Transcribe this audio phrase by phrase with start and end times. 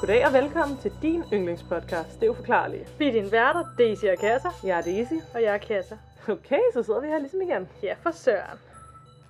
[0.00, 2.86] Goddag og velkommen til din yndlingspodcast, Det er uforklarlige.
[2.98, 5.12] Vi er dine værter, Daisy og Kassa, Jeg er Daisy.
[5.34, 5.96] og jeg er Kassa.
[6.28, 7.68] Okay, så sidder vi her ligesom igen.
[7.82, 8.58] Ja, for søren.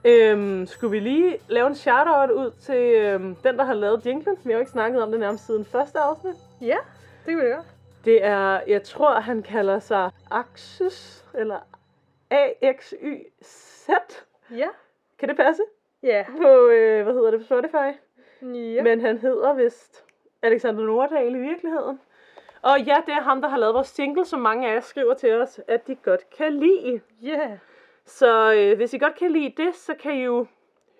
[0.05, 4.37] Øhm, skulle vi lige lave en shout-out ud til øhm, den, der har lavet jinglen?
[4.45, 6.35] Vi har jo ikke snakket om det nærmest siden første afsnit.
[6.61, 6.77] Ja,
[7.27, 7.65] det kan vi gøre.
[8.05, 11.59] Det er, jeg tror, han kalder sig Axus, eller
[12.31, 13.89] A-X-Y-Z.
[14.57, 14.69] Ja.
[15.19, 15.63] Kan det passe?
[16.03, 16.25] Ja.
[16.43, 17.99] På, øh, hvad hedder det, på Spotify?
[18.43, 18.83] Ja.
[18.83, 20.05] Men han hedder vist
[20.43, 22.01] Alexander Nordahl i virkeligheden.
[22.63, 25.15] Og ja, det er ham, der har lavet vores jingle, som mange af jer skriver
[25.15, 27.01] til os, at de godt kan lide.
[27.23, 27.59] Ja.
[28.05, 30.47] Så øh, hvis I godt kan lide det, så kan I jo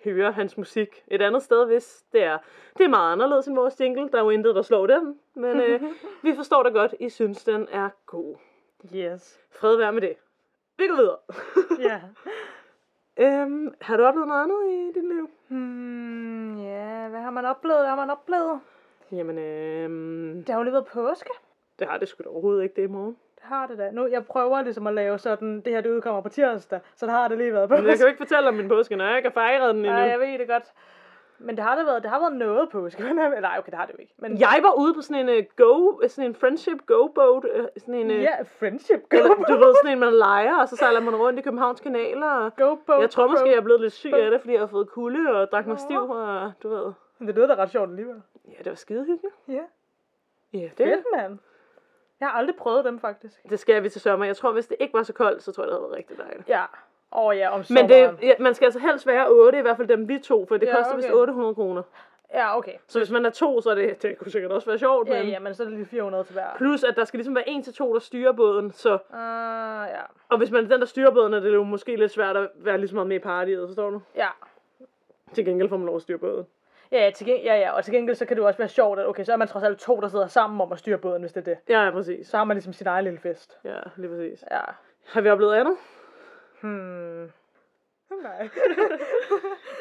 [0.03, 2.37] høre hans musik et andet sted, hvis det er.
[2.77, 4.09] Det er meget anderledes end vores jingle.
[4.11, 5.19] Der er jo intet, der slår den.
[5.33, 5.81] Men øh,
[6.23, 8.35] vi forstår da godt, I synes, den er god.
[8.95, 9.39] Yes.
[9.51, 10.15] Fred være med det.
[10.77, 11.17] Vi går videre.
[11.89, 12.01] Ja.
[13.17, 15.29] øhm, har du oplevet noget andet i dit liv?
[15.47, 17.79] Hmm, ja, hvad har man oplevet?
[17.79, 18.59] Hvad har man oplevet?
[19.11, 21.29] Jamen, øhm, Det har jo lige været påske.
[21.79, 23.17] det har det sgu da overhovedet ikke det i morgen.
[23.35, 23.91] Det har det da.
[23.91, 27.13] Nu, jeg prøver ligesom at lave sådan, det her det udkommer på tirsdag, så det
[27.13, 27.97] har det lige været Men jeg påske.
[27.97, 29.91] kan jo ikke fortælle om min påske, når jeg ikke har fejret den endnu.
[29.91, 30.63] Nej, jeg ved det godt.
[31.43, 33.01] Men det har det været, det har været noget påske.
[33.13, 34.13] Nej, okay, det har det jo ikke.
[34.17, 37.65] Men Jeg var ude på sådan en uh, go, sådan en friendship go boat, uh,
[37.77, 39.17] sådan en, uh, ja, friendship go.
[39.17, 42.27] eller, du ved, sådan en man leger, og så sejler man rundt i Københavns kanaler,
[42.29, 43.01] og Go boat.
[43.01, 45.31] jeg tror måske, jeg er blevet lidt syg af det, fordi jeg har fået kulde
[45.41, 46.91] og drak mig stiv, og du ved.
[47.19, 48.21] Men det lyder da ret sjovt alligevel.
[48.47, 49.35] Ja, det var skide hyggeligt.
[49.47, 49.61] Ja.
[50.53, 51.39] Ja, det, Fedt, mand.
[52.19, 53.43] Jeg har aldrig prøvet dem, faktisk.
[53.49, 54.25] det skal vi til sommer.
[54.25, 56.17] Jeg tror, hvis det ikke var så koldt, så tror jeg, det havde været rigtig
[56.17, 56.49] dejligt.
[56.49, 56.63] Ja.
[57.15, 57.89] Åh oh, ja, om Men sommeren.
[57.89, 60.57] det, ja, man skal altså helst være 8, i hvert fald dem vi to, for
[60.57, 61.15] det Ja, koster vist okay.
[61.17, 61.83] 800 kroner.
[62.33, 62.73] Ja, okay.
[62.87, 65.23] Så hvis man er to, så er det, det kunne sikkert også være sjovt, Ja,
[65.23, 66.47] men ja, men så er det lige 400 til hver.
[66.57, 70.01] plus at der skal ligesom være en til to, der styrer båden, så Ah, ja.
[70.29, 72.49] Og hvis man er den, der styrer båden, er det jo måske lidt svært at
[72.55, 74.01] være lige så meget med i partiet, forstår du?
[74.15, 74.27] Ja.
[75.33, 76.47] Til gengæld får man lov at styre båden.
[76.91, 78.67] Ja, ja, til gengæld, ja, ja, og til gengæld så kan det jo også være
[78.69, 80.97] sjovt, at okay, så er man trods alt to, der sidder sammen om at styre
[80.97, 81.57] båden, hvis det er det.
[81.69, 82.27] Ja, ja, præcis.
[82.27, 83.57] Så har man ligesom sin egen lille fest.
[83.63, 84.43] Ja, lige præcis.
[84.51, 84.61] Ja.
[85.07, 85.75] Har vi oplevet andet?
[86.61, 87.31] Hmm.
[88.23, 88.49] Nej.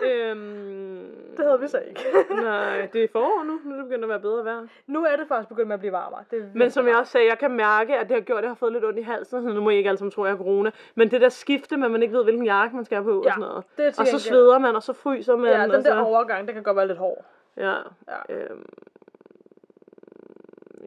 [0.10, 2.00] øhm, det havde vi så ikke.
[2.42, 3.60] Nej, det er forår nu.
[3.64, 4.66] Nu er det begyndt at være bedre vejr.
[4.86, 6.24] nu er det faktisk begyndt at blive varmere.
[6.30, 8.42] Det er Men som jeg også sagde, jeg kan mærke, at det har gjort, at
[8.42, 9.42] jeg har fået lidt ondt i halsen.
[9.42, 10.70] Så nu må I ikke alle sammen tro, at jeg har corona.
[10.94, 13.18] Men det der skifte med, at man ikke ved, hvilken jakke man skal have på
[13.18, 13.64] og Ja, sådan noget.
[13.76, 15.52] det Og så sveder man, og så fryser man.
[15.52, 15.90] Ja, den og så...
[15.90, 17.24] der overgang, det kan godt være lidt hård.
[17.56, 17.74] Ja.
[18.08, 18.34] Ja.
[18.34, 18.66] Øhm...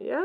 [0.02, 0.20] Ja.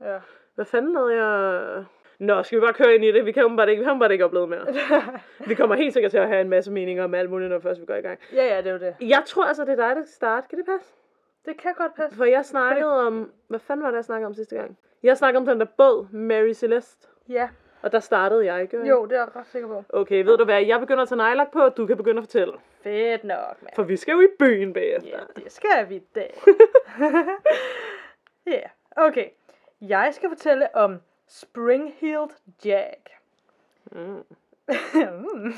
[0.00, 0.18] Ja.
[0.54, 1.84] Hvad fanden lavede jeg?
[2.20, 3.26] Nå, skal vi bare køre ind i det?
[3.26, 4.66] Vi kan bare ikke, vi har bare ikke oplevet mere.
[5.48, 7.80] Vi kommer helt sikkert til at have en masse meninger om alt muligt, når først
[7.80, 8.18] vi går i gang.
[8.32, 8.94] ja, ja, det er jo det.
[9.00, 10.46] Jeg tror altså, det er dig, der skal starte.
[10.48, 10.94] Kan det passe?
[11.44, 12.16] Det kan godt passe.
[12.16, 13.32] For jeg snakkede om...
[13.48, 14.78] Hvad fanden var det, jeg snakkede om sidste gang?
[15.02, 17.08] Jeg snakkede om den der båd, Mary Celeste.
[17.28, 17.48] Ja,
[17.82, 18.86] Og der startede jeg, ikke?
[18.88, 19.84] jo, det er jeg ret sikker på.
[19.88, 20.62] Okay, ved du hvad?
[20.62, 22.52] Jeg begynder at tage nejlak på, og du kan begynde at fortælle.
[22.82, 23.74] Fedt nok, mand.
[23.74, 25.08] For vi skal jo i byen bagefter.
[25.36, 26.26] Ja, det skal vi da.
[28.46, 28.60] Ja,
[28.96, 29.28] okay.
[29.80, 33.10] Jeg skal fortælle om Spring-Heeled Jack.
[33.92, 34.24] Mm.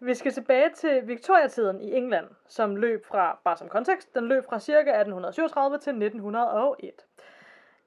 [0.00, 4.44] Vi skal tilbage til Victoria-tiden i England, som løb fra, bare som kontekst, den løb
[4.44, 4.72] fra ca.
[4.72, 6.92] 1837 til 1901.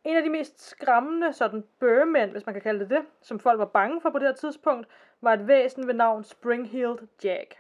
[0.04, 3.60] En af de mest skræmmende sådan bøgemænd, hvis man kan kalde det det, som folk
[3.60, 4.88] var bange for på det her tidspunkt,
[5.22, 7.56] var et væsen ved navn Spring-Heeled Jack.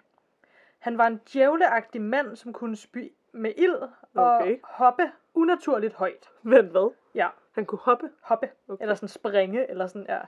[0.79, 3.75] Han var en djævleagtig mand, som kunne spy med ild
[4.15, 4.59] og Okay.
[4.63, 6.29] hoppe unaturligt højt.
[6.43, 6.93] Vent, hvad?
[7.15, 7.27] Ja,
[7.59, 8.09] Han kunne hoppe?
[8.21, 8.83] hoppe, Okay.
[8.83, 10.19] eller sådan springe, eller sådan, ja.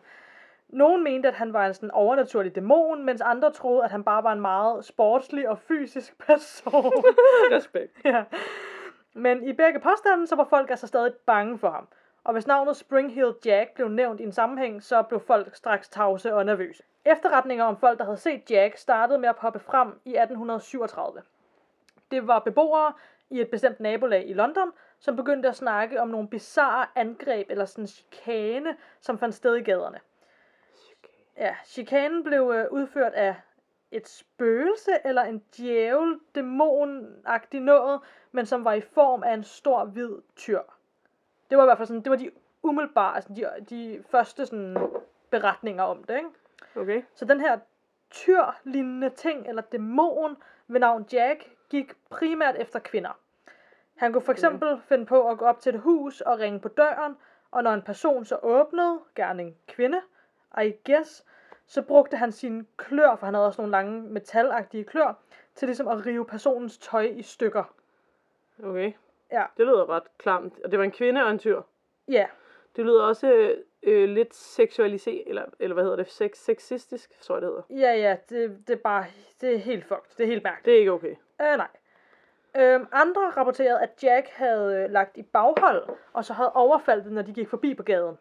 [0.70, 4.24] Nogen mente, at han var en sådan overnaturlig dæmon, mens andre troede, at han bare
[4.24, 6.94] var en meget sportslig og fysisk person.
[7.58, 8.06] Respekt.
[8.06, 8.24] ja.
[9.14, 11.88] Men i begge påstande, så var folk altså stadig bange for ham.
[12.24, 16.34] Og hvis navnet Spring-Heeled Jack blev nævnt i en sammenhæng, så blev folk straks tavse
[16.34, 16.84] og nervøse.
[17.06, 21.22] Efterretninger om folk, der havde set Jack, startede med at poppe frem i 1837.
[22.12, 22.94] Det var beboere
[23.30, 24.72] i et bestemt nabolag i London,
[25.02, 29.62] som begyndte at snakke om nogle bizarre angreb eller sådan chikane, som fandt sted i
[29.62, 30.00] gaderne.
[31.38, 33.36] Ja, chikanen blev øh, udført af
[33.92, 38.00] et spøgelse eller en djævel, dæmonagtig noget,
[38.32, 40.62] men som var i form af en stor hvid tyr.
[41.50, 42.32] Det var i hvert fald sådan, det var de
[42.64, 44.78] umiddelbare, altså de, de første sådan
[45.30, 46.30] beretninger om det, ikke?
[46.76, 47.04] Okay.
[47.16, 47.60] Så den her
[48.10, 50.38] tyr-lignende ting, eller dæmon
[50.68, 53.20] ved navn Jack, gik primært efter kvinder.
[54.02, 56.68] Han kunne for eksempel finde på at gå op til et hus og ringe på
[56.68, 57.18] døren,
[57.52, 60.02] og når en person så åbnede, gerne en kvinde,
[60.64, 61.26] I guess,
[61.68, 65.14] så brugte han sine klør, for han havde også nogle lange metalagtige klør,
[65.56, 67.64] til ligesom at rive personens tøj i stykker.
[68.64, 68.94] Okay.
[69.32, 69.46] Ja.
[69.58, 70.54] Det lyder ret klamt.
[70.64, 71.62] Og det var en kvinde og en tyr.
[72.08, 72.26] Ja,
[72.76, 76.12] Det lyder også øh, lidt seksualiseret, eller, eller hvad hedder det?
[76.12, 77.88] Sex, sexistisk, tror jeg det hedder.
[77.88, 79.06] ja, ja, det, det er bare,
[79.42, 80.66] det er helt fucked, det er helt mærkeligt.
[80.66, 81.16] Det er ikke okay.
[81.42, 81.68] Øh, nej.
[82.58, 85.84] Øhm, andre rapporterede, at Jack havde øh, lagt i baghold,
[86.14, 88.18] og så havde overfaldet, når de gik forbi på gaden.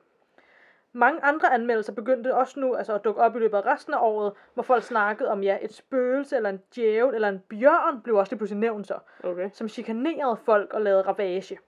[0.93, 3.99] Mange andre anmeldelser begyndte også nu altså at dukke op i løbet af resten af
[4.01, 8.17] året, hvor folk snakkede om, ja, et spøgelse, eller en djævel, eller en bjørn, blev
[8.17, 9.51] også lige pludselig nævnt så, Okay.
[9.53, 11.59] som chikanerede folk og lavede ravage.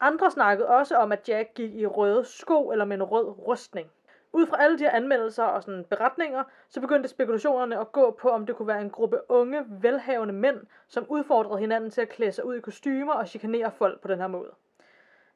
[0.00, 3.90] Andre snakkede også om, at Jack gik i røde sko eller med en rød rustning.
[4.36, 8.28] Ud fra alle de her anmeldelser og sådan beretninger, så begyndte spekulationerne at gå på,
[8.28, 12.32] om det kunne være en gruppe unge, velhavende mænd, som udfordrede hinanden til at klæde
[12.32, 14.50] sig ud i kostymer og chikanere folk på den her måde.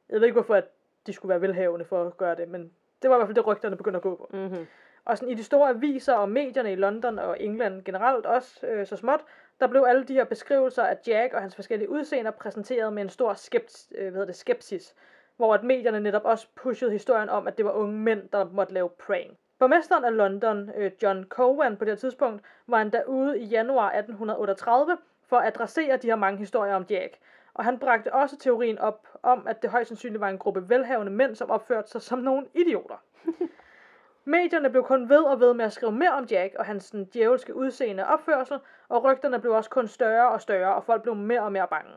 [0.09, 0.65] Jeg ved ikke, hvorfor at
[1.07, 3.47] de skulle være velhavende for at gøre det, men det var i hvert fald det,
[3.47, 4.31] rygterne begyndte at gå på.
[4.33, 4.67] Mm-hmm.
[5.05, 8.87] Og sådan i de store aviser og medierne i London og England generelt også øh,
[8.87, 9.21] så småt,
[9.61, 13.09] der blev alle de her beskrivelser af Jack og hans forskellige udseender præsenteret med en
[13.09, 14.95] stor skept, øh, hvad hedder det, skepsis,
[15.41, 18.75] hvor at medierne netop også pushede historien om, at det var unge mænd, der måtte
[18.75, 19.39] lave prank.
[19.59, 23.91] Borgmesteren af London, øh, John Cowan på det her tidspunkt, var endda ude i januar
[23.91, 24.97] 1838
[25.29, 27.19] for at adressere de her mange historier om Jack.
[27.55, 31.13] Og han bragte også teorien op om, at det højst sandsynligt var en gruppe velhavende
[31.13, 32.97] mænd, som opførte sig som nogle idioter.
[34.25, 37.55] Medierne blev kun ved og ved med at skrive mere om Jack og hans djævelske
[37.55, 38.59] udseende og opførsel,
[38.89, 41.93] og rygterne blev også kun større og større, og folk blev mere og mere bange.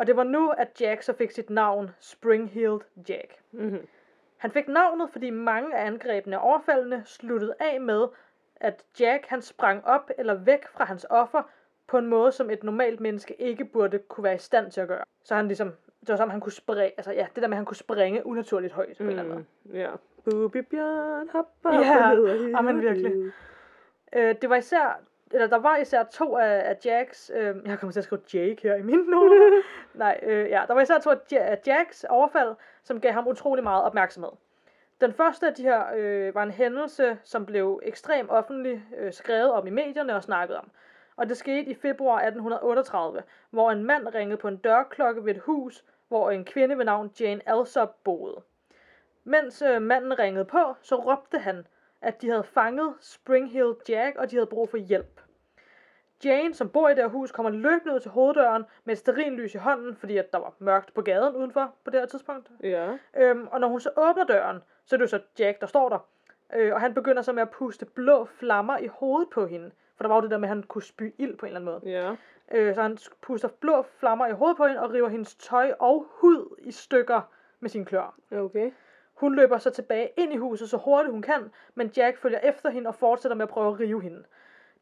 [0.00, 3.38] Og det var nu, at Jack så fik sit navn, Spring-Heeled Jack.
[3.52, 3.86] Mm-hmm.
[4.36, 8.06] Han fik navnet, fordi mange af angrebene og overfaldene sluttede af med,
[8.56, 11.42] at Jack han sprang op eller væk fra hans offer
[11.86, 14.88] på en måde, som et normalt menneske ikke burde kunne være i stand til at
[14.88, 15.04] gøre.
[15.24, 17.58] Så han ligesom, det var som, han kunne springe, altså ja, det der med, at
[17.58, 19.44] han kunne springe unaturligt højt på en eller anden måde.
[19.64, 19.74] Mm.
[19.74, 19.90] Ja.
[20.24, 23.32] Bubi Bjørn hopper Ja, amen, hele virkelig.
[24.12, 25.00] Øh, det var især,
[25.32, 28.62] eller der var især to af, af Jacks, øh, jeg kommer til at skrive Jake
[28.62, 29.62] her i mine noter.
[29.94, 33.28] Nej, øh, ja, der var især to af Ja- af Jacks overfald, som gav ham
[33.28, 34.30] utrolig meget opmærksomhed.
[35.00, 39.52] Den første af de her øh, var en hændelse, som blev ekstremt offentligt øh, skrevet
[39.52, 40.70] om i medierne og snakket om.
[41.16, 45.42] Og det skete i februar 1838, hvor en mand ringede på en dørklokke ved et
[45.42, 48.42] hus, hvor en kvinde ved navn Jane Alsop boede.
[49.24, 51.66] Mens øh, manden ringede på, så råbte han,
[52.02, 55.20] at de havde fanget Spring-Hill Jack, og de havde brug for hjælp.
[56.24, 59.54] Jane, som bor i det her hus, kommer løbende ud til hoveddøren med et stearinlys
[59.54, 62.50] i hånden, fordi at der var mørkt på gaden udenfor på det her tidspunkt.
[62.62, 62.96] Ja.
[63.16, 65.88] Øhm, og når hun så åbner døren, så er det jo så Jack, der står
[65.88, 66.08] der.
[66.54, 69.70] Øh, og han begynder så med at puste blå flammer i hovedet på hende.
[69.96, 71.70] For der var jo det der med, at han kunne spy ild på en eller
[71.70, 71.92] anden måde.
[71.98, 72.16] Ja.
[72.52, 76.06] Øh, så han puster blå flammer i hovedet på hende og river hendes tøj og
[76.10, 77.20] hud i stykker
[77.60, 78.14] med sin klør.
[78.32, 78.70] Okay.
[79.20, 82.70] Hun løber så tilbage ind i huset så hurtigt hun kan, men Jack følger efter
[82.70, 84.24] hende og fortsætter med at prøve at rive hende.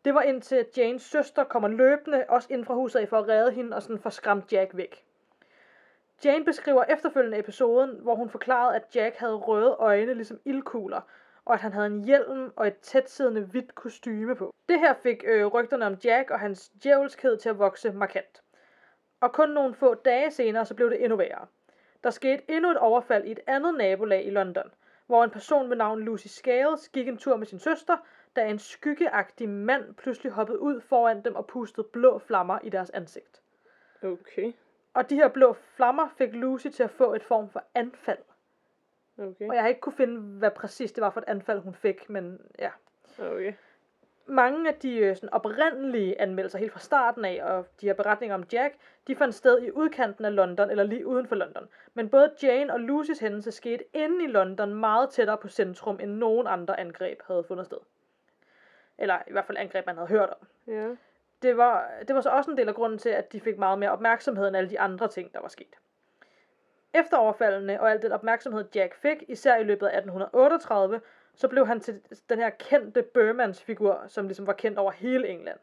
[0.04, 3.76] Det var indtil Janes søster kommer løbende, også ind fra huset for at redde hende
[3.76, 5.04] og sådan få skræmt Jack væk.
[6.24, 11.00] Jane beskriver efterfølgende episoden, hvor hun forklarede, at Jack havde røde øjne ligesom ildkugler,
[11.44, 14.54] og at han havde en hjelm og et tætsiddende hvidt kostyme på.
[14.68, 18.42] Det her fik øh, rygterne om Jack og hans djævelskhed til at vokse markant.
[19.20, 21.46] Og kun nogle få dage senere, så blev det endnu værre.
[22.04, 24.70] Der skete endnu et overfald i et andet nabolag i London,
[25.06, 27.96] hvor en person ved navn Lucy Scales gik en tur med sin søster,
[28.36, 32.90] da en skyggeagtig mand pludselig hoppede ud foran dem og pustede blå flammer i deres
[32.90, 33.42] ansigt.
[34.02, 34.52] Okay.
[34.94, 38.18] Og de her blå flammer fik Lucy til at få et form for anfald.
[39.18, 39.48] Okay.
[39.48, 42.10] Og jeg har ikke kunne finde, hvad præcis det var for et anfald, hun fik,
[42.10, 42.70] men ja.
[43.18, 43.52] Okay.
[44.28, 48.34] Mange af de øh, sådan, oprindelige anmeldelser helt fra starten af, og de her beretninger
[48.34, 48.74] om Jack,
[49.06, 51.68] de fandt sted i udkanten af London, eller lige uden for London.
[51.94, 56.10] Men både Jane og Lucys hændelse skete inde i London meget tættere på centrum, end
[56.10, 57.78] nogen andre angreb havde fundet sted.
[58.98, 60.46] Eller i hvert fald angreb, man havde hørt om.
[60.66, 60.88] Ja.
[61.42, 63.78] Det var, det var så også en del af grunden til, at de fik meget
[63.78, 65.74] mere opmærksomhed end alle de andre ting, der var sket.
[66.94, 71.00] Efter overfaldene og al den opmærksomhed, Jack fik, især i løbet af 1838,
[71.38, 75.28] så blev han til den her kendte Burmans figur, som ligesom var kendt over hele
[75.28, 75.58] England.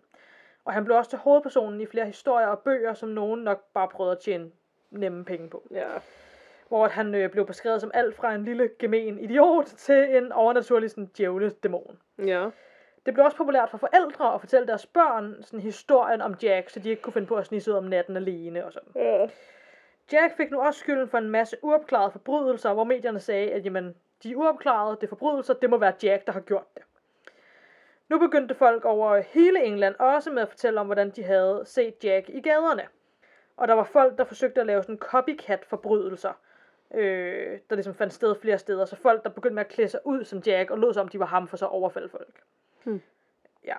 [0.66, 3.88] Og han blev også til hovedpersonen i flere historier og bøger, som nogen nok bare
[3.88, 4.52] prøvede at tjene
[4.92, 5.68] nemme penge på.
[5.72, 5.88] Ja.
[6.68, 10.90] Hvor han øh, blev beskrevet som alt fra en lille gemen idiot til en overnaturlig
[10.90, 12.00] sådan, djævle dæmon.
[12.26, 12.50] Ja.
[13.06, 16.80] Det blev også populært for forældre at fortælle deres børn sådan historien om Jack, så
[16.80, 18.90] de ikke kunne finde på at snige sig ud om natten alene og sådan.
[18.96, 19.28] Ja.
[20.12, 23.96] Jack fik nu også skylden for en masse uopklarede forbrydelser, hvor medierne sagde, at jamen,
[24.24, 26.84] de er uopklarede, det er forbrydelser, det må være Jack, der har gjort det.
[28.10, 32.04] Nu begyndte folk over hele England også med at fortælle om, hvordan de havde set
[32.04, 32.88] Jack i gaderne.
[33.58, 36.34] Og der var folk, der forsøgte at lave sådan copycat-forbrydelser,
[36.94, 38.86] øh, der ligesom fandt sted flere steder.
[38.86, 41.08] Så folk, der begyndte med at klæde sig ud som Jack, og lod som om
[41.08, 42.42] de var ham, for så at overfalde folk.
[42.84, 43.02] Hmm.
[43.64, 43.76] Ja.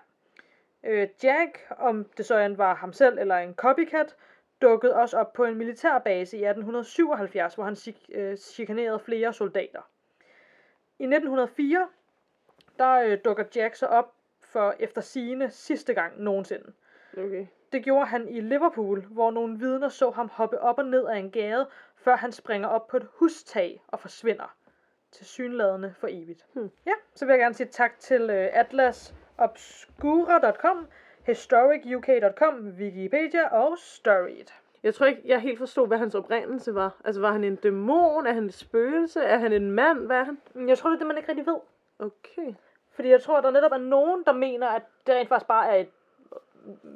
[0.84, 4.16] Øh, Jack, om det så end var ham selv eller en copycat,
[4.62, 9.82] dukkede også op på en militærbase i 1877, hvor han chik- øh, chikanerede flere soldater.
[10.98, 11.88] I 1904,
[12.78, 16.72] der øh, dukker Jack så op for efter sine sidste gang nogensinde.
[17.18, 17.46] Okay.
[17.72, 21.16] Det gjorde han i Liverpool, hvor nogle vidner så ham hoppe op og ned af
[21.16, 24.56] en gade, før han springer op på et hustag og forsvinder.
[25.12, 26.46] Til synladende for evigt.
[26.52, 26.70] Hmm.
[26.86, 30.86] Ja, så vil jeg gerne sige tak til uh, atlasobscura.com,
[31.26, 34.54] historicuk.com, Wikipedia og Storyt.
[34.82, 36.96] Jeg tror ikke, jeg helt forstod, hvad hans oprindelse var.
[37.04, 38.26] Altså, var han en dæmon?
[38.26, 39.20] Er han et spøgelse?
[39.20, 40.06] Er han en mand?
[40.06, 40.68] Hvad er han?
[40.68, 41.56] Jeg tror, det er det, man ikke rigtig ved.
[41.98, 42.54] Okay.
[42.92, 45.80] Fordi jeg tror, der netop er nogen, der mener, at det rent faktisk bare er
[45.80, 45.88] et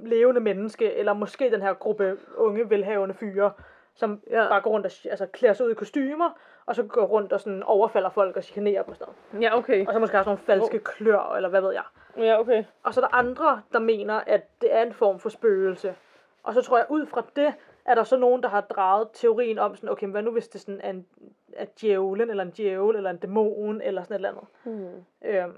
[0.03, 3.53] levende menneske, eller måske den her gruppe unge, velhavende fyre,
[4.01, 4.49] som Ja.
[4.49, 6.31] bare går rundt og altså, klæder sig ud i kostymer,
[6.67, 9.45] og så går rundt og sådan overfalder folk og chikanerer dem og sådan noget.
[9.45, 9.87] Ja, okay.
[9.87, 11.83] Og så måske sådan nogle falske klør, eller hvad ved jeg.
[12.17, 12.65] Ja, okay.
[12.83, 15.95] Og så er der andre, der mener, at det er en form for spøgelse.
[16.43, 17.55] Og så tror jeg, ud fra det,
[17.85, 20.61] er der så nogen, der har draget teorien om sådan, okay, hvad nu hvis det
[20.61, 21.07] sådan er en
[21.53, 24.45] er djævlen, eller en djævel, eller en dæmon, eller sådan et eller andet.
[24.65, 25.05] Hmm.
[25.25, 25.57] Øhm,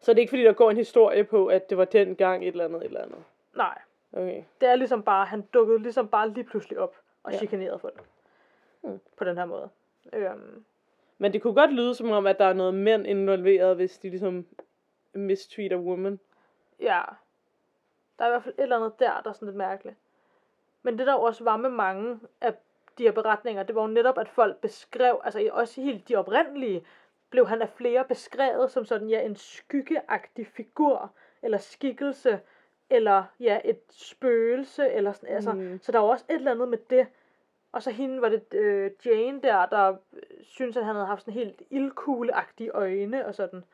[0.00, 2.48] Så det er ikke fordi, der går en historie på, at det var dengang et
[2.52, 3.18] eller andet et eller andet.
[3.54, 3.78] nej,
[4.16, 4.42] Okay.
[4.60, 7.38] det er ligesom bare, han dukkede ligesom bare lige pludselig op og Ja.
[7.38, 8.02] chikanerede folk.
[8.80, 9.00] Hmm.
[9.16, 9.68] På den her måde.
[10.12, 10.64] Øhm,
[11.18, 14.10] Men det kunne godt lyde som om, at der er noget mænd involveret, hvis de
[14.10, 14.46] ligesom
[15.12, 16.20] mistreater women.
[16.80, 17.02] ja.
[18.18, 19.96] Der er i hvert fald et eller andet der, der er sådan lidt mærkeligt.
[20.82, 22.54] Men det der også var med mange af
[22.98, 26.86] de her beretninger, det var jo netop, at folk beskrev, altså også helt de oprindelige,
[27.30, 31.12] blev han af flere beskrevet som sådan, ja, en skyggeagtig figur,
[31.42, 32.40] eller skikkelse,
[32.92, 35.78] eller ja, et spøgelse, eller sådan, altså, Mm.
[35.82, 37.06] så der var også et eller andet med det.
[37.72, 41.20] Og så hende var det øh, Jane der, der øh, synes at han havde haft
[41.22, 43.64] sådan helt ildkugleagtige øjne, og sådan.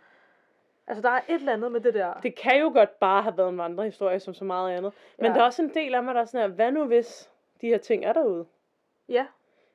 [0.86, 2.12] Altså, der er et eller andet med det der.
[2.22, 4.92] Det kan jo godt bare have været en vandrehistorie som så meget andet.
[5.18, 5.32] Men Ja.
[5.32, 7.66] der er også en del af mig, der er sådan her, hvad nu hvis de
[7.66, 8.46] her ting er derude?
[9.08, 9.26] Ja,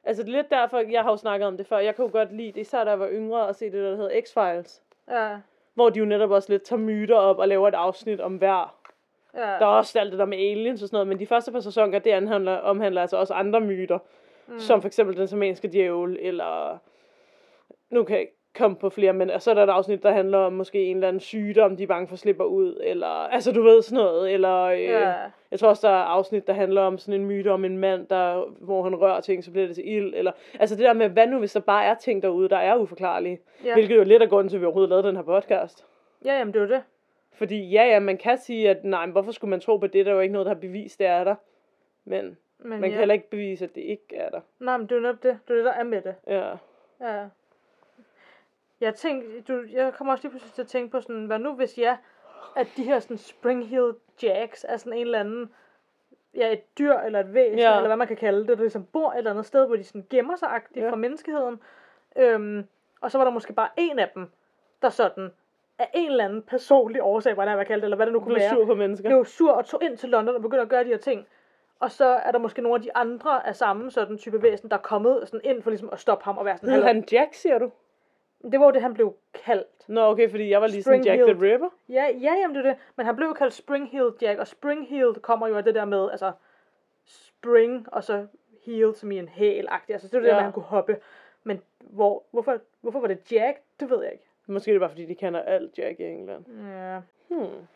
[0.06, 1.78] Altså det er lidt derfor, jeg har jo snakket om det før.
[1.78, 4.22] Jeg kunne godt lide det, især da jeg var yngre, at se det, der hedder
[4.22, 4.82] X-Files.
[5.08, 5.38] ja,
[5.74, 8.76] Hvor de jo netop også lidt tager myter op og laver et afsnit om hver.
[9.36, 9.42] Ja.
[9.42, 11.60] Der er også alt det der med aliens og sådan noget, men de første par
[11.60, 14.00] sæsoner, det anhandler, omhandler altså også andre myter.
[14.48, 14.60] Mm.
[14.60, 16.78] Som for eksempel den samanske djævel, eller...
[17.90, 20.38] Nu kan jeg ikke komme på flere, men så er der et afsnit, der handler
[20.38, 23.08] om måske en eller anden sygdom, de er bange for slipper ud, eller...
[23.08, 24.64] Altså, du ved sådan noget, eller...
[24.64, 25.14] Øh, Ja.
[25.52, 28.08] Jeg tror også, der er afsnit, der handler om sådan en myte om en mand,
[28.08, 30.14] der, hvor han rører ting, så bliver det til ild.
[30.16, 32.76] Eller, altså det der med, hvad nu hvis der bare er ting derude, der er
[32.76, 33.40] uforklarlige.
[33.66, 33.74] Ja.
[33.74, 35.86] Hvilket jo er lidt af grunden til, at vi overhovedet lavede den her podcast.
[36.26, 36.84] ja, jamen det er jo det.
[37.34, 40.06] Fordi ja, ja, man kan sige, at nej, men hvorfor skulle man tro på det?
[40.06, 41.36] Der er jo ikke noget, der har bevist, det er der.
[42.06, 42.90] Men Men man ja.
[42.90, 44.42] kan heller ikke bevise, at det ikke er der.
[44.60, 45.40] Nej, men det er jo netop det.
[45.48, 46.16] Det er det, der er med det.
[46.28, 46.52] Ja.
[47.02, 47.28] Ja.
[48.82, 51.54] Jeg tænkte, du, jeg kommer også lige pludselig til at tænke på sådan, hvad nu
[51.54, 51.98] hvis ja,
[52.56, 55.50] at de her sådan Spring Hill Jacks er sådan en eller anden,
[56.36, 57.76] ja, et dyr eller et væsen, Ja.
[57.76, 59.84] eller hvad man kan kalde det, der ligesom bor et eller andet sted, hvor de
[59.84, 60.92] sådan gemmer sig agtigt ja.
[60.92, 61.60] fra menneskeheden.
[62.16, 62.68] Øhm,
[63.02, 64.28] og så var der måske bare en af dem,
[64.82, 65.30] der sådan
[65.84, 68.36] af en eller anden personlig årsag, hvad det kalde det, eller hvad det nu kunne
[68.36, 69.10] være, sur på mennesker.
[69.10, 71.28] blev sur og tog ind til London og begyndte at gøre de her ting.
[71.80, 74.78] Og så er der måske nogle af de andre af samme sådan type væsen, der
[74.78, 77.34] er kommet sådan ind for ligesom at stoppe ham og være sådan, Hed han Jack,
[77.34, 77.72] siger du?
[78.52, 79.90] Det var jo det, han blev kaldt.
[79.90, 81.70] Nå, okay, fordi jeg var lige sådan Jack the Ripper.
[81.90, 82.80] Ja, ja, jamen det er det.
[82.96, 86.12] Men han blev jo kaldt Spring-Heeled Jack, og Spring-Heeled kommer jo af det der med,
[86.12, 86.32] altså,
[87.06, 88.28] spring, og så
[88.66, 89.94] heeled som i en hæl -agtig.
[89.94, 90.28] Altså, det er det.
[90.28, 90.30] Ja.
[90.30, 90.98] der med, at han kunne hoppe.
[91.44, 93.58] Men hvor, hvorfor, hvorfor var det Jack?
[93.80, 94.26] Det ved jeg ikke.
[94.48, 96.46] Måske er det bare, fordi de kender alt Jack i England.
[96.48, 97.00] Ja.
[97.28, 97.68] Hmm.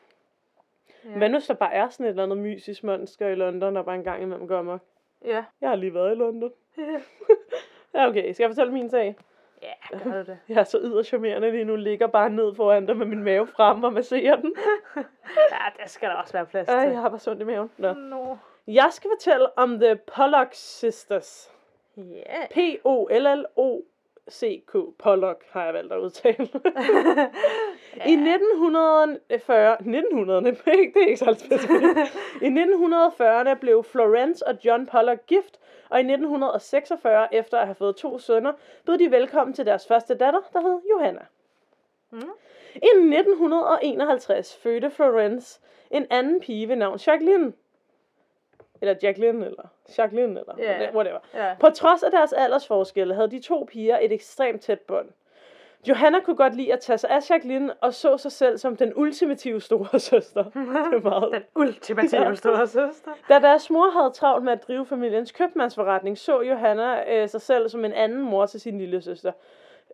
[1.05, 1.17] Ja.
[1.17, 3.81] Hvad nu, hvis der bare er sådan et eller andet mysisk monster i London, der
[3.83, 4.81] bare en gang imellem går amok?
[5.25, 5.43] Ja.
[5.61, 6.51] Jeg har lige været i London.
[7.93, 8.31] Ja, okay.
[8.33, 9.15] Skal jeg fortælle min sag?
[9.61, 10.39] ja, gør du det.
[10.49, 11.75] Jeg er så yder charmerende lige nu.
[11.75, 14.55] Ligger bare ned foran dig med min mave frem og masserer den.
[15.51, 16.91] Ja, det skal der også være plads Ej, til.
[16.91, 17.71] jeg har bare sundt i maven.
[17.77, 17.93] Nå.
[17.93, 18.37] Nå.
[18.67, 21.51] Jeg skal fortælle om The Pollock Sisters.
[21.97, 22.45] Ja.
[24.27, 24.97] P-O-L-L-O-C-K.
[24.99, 26.37] Pollock har jeg valgt at udtale.
[28.11, 31.45] I 1940, 1900'erne, det er ikke så.
[32.41, 37.95] I 1940'erne blev Florence og John Pollock gift, og i 1946, efter at have fået
[37.95, 38.53] to sønner,
[38.85, 41.25] bød de velkommen til deres første datter, der hed Johanna.
[42.11, 42.29] Mm.
[42.75, 45.59] I 1951 fødte Florence
[45.91, 47.53] en anden pige ved navn Jacqueline.
[48.81, 49.63] Eller Jacqueline, eller
[49.97, 50.95] Jacqueline, eller Ja.
[50.95, 51.19] whatever.
[51.35, 51.55] Ja.
[51.59, 55.07] På trods af deres aldersforskelle havde de to piger et ekstremt tæt bånd.
[55.89, 58.93] Johanna kunne godt lide at tage sig af Jacqueline og så sig selv som den
[58.95, 60.43] ultimative store søster.
[60.43, 60.53] Det
[60.93, 61.31] er meget.
[61.33, 62.33] Den ultimative Ja.
[62.35, 63.11] store søster.
[63.29, 67.69] Da deres mor havde travlt med at drive familiens købmandsforretning, så Johanna øh, sig selv
[67.69, 69.31] som en anden mor til sin lille søster.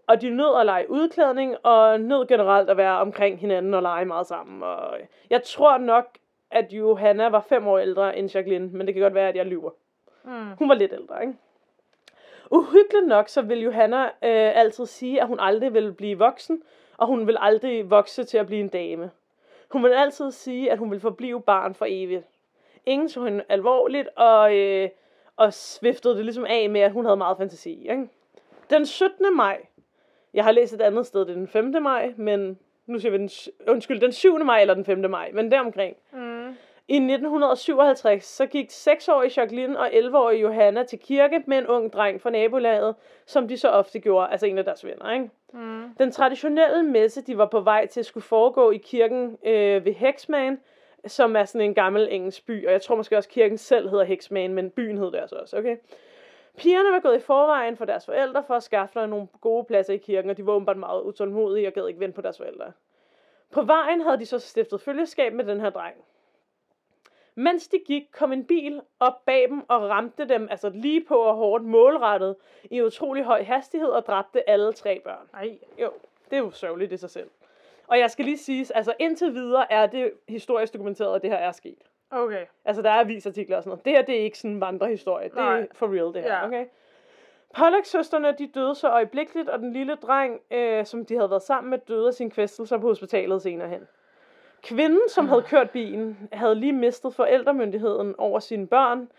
[0.08, 4.06] Og de nød at lege udklædning, og nød generelt at være omkring hinanden og lege
[4.06, 4.64] meget sammen.
[4.64, 6.06] Og øh, jeg tror nok,
[6.54, 9.46] at Johanna var fem år ældre end Jacqueline, men det kan godt være, at jeg
[9.46, 9.72] lyver.
[10.24, 10.52] Mm.
[10.60, 11.34] Hun var lidt ældre, ikke?
[12.52, 14.12] Uhyggeligt nok, så vil Johanna øh,
[14.60, 16.64] altid sige, at hun aldrig vil blive voksen,
[16.98, 19.12] og hun vil aldrig vokse til at blive en dame.
[19.72, 22.26] Hun vil altid sige, at hun vil forblive barn for evigt.
[22.86, 24.90] Ingen tog hende alvorligt, og, øh,
[25.36, 27.90] og sviftede det ligesom af med, at hun havde meget fantasi.
[27.90, 28.10] Ikke?
[28.70, 29.36] Den 17.
[29.36, 29.62] maj,
[30.34, 31.74] jeg har læst et andet sted, det er den 5.
[31.82, 33.30] maj, men nu siger vi den,
[33.68, 34.38] undskyld, den 7.
[34.38, 35.10] maj eller den 5.
[35.10, 35.96] maj, men deromkring.
[36.14, 36.33] Mm.
[36.88, 42.22] I 1957, så gik 6-årige Jacqueline og 11-årige Johanna til kirke med en ung dreng
[42.22, 45.30] fra nabolaget, som de så ofte gjorde, altså en af deres venner, ikke?
[45.54, 45.84] Mm.
[46.00, 50.60] Den traditionelle messe, de var på vej til, skulle foregå i kirken øh, ved Hexman,
[51.08, 54.06] som er sådan en gammel engelsk by, og jeg tror måske også, kirken selv hedder
[54.06, 55.78] Hexman, men byen hed det altså også, okay?
[56.58, 59.94] Pigerne var gået i forvejen for deres forældre for at skaffe sig nogle gode pladser
[59.94, 62.72] i kirken, og de var åbenbart meget utålmodige og gad ikke vente på deres forældre.
[63.52, 65.96] På vejen havde de så stiftet følgeskab med den her dreng.
[67.36, 71.16] Mens de gik, kom en bil op bag dem og ramte dem altså lige på
[71.16, 72.36] og hårdt målrettet
[72.72, 75.30] i utrolig høj hastighed og dræbte alle tre børn.
[75.34, 75.58] Ej.
[75.82, 75.92] Jo,
[76.30, 77.30] det er jo sørgeligt i sig selv.
[77.88, 81.38] Og jeg skal lige sige, altså indtil videre er det historisk dokumenteret, at det her
[81.38, 81.78] er sket.
[82.12, 82.46] Okay.
[82.66, 83.86] Altså der er avisartikler og sådan noget.
[83.86, 85.28] Det her, det er ikke sådan en vandrehistorie.
[85.30, 85.60] Det Nej.
[85.60, 86.46] er for real, det her, Ja.
[86.48, 86.66] okay?
[87.56, 91.70] Pollock-søsterne, de døde så øjeblikkeligt, og den lille dreng, øh, som de havde været sammen
[91.70, 93.88] med, døde af sine kvæstelser på hospitalet senere hen.
[94.64, 99.10] Kvinden, som havde kørt bilen, havde lige mistet forældremyndigheden over sine børn,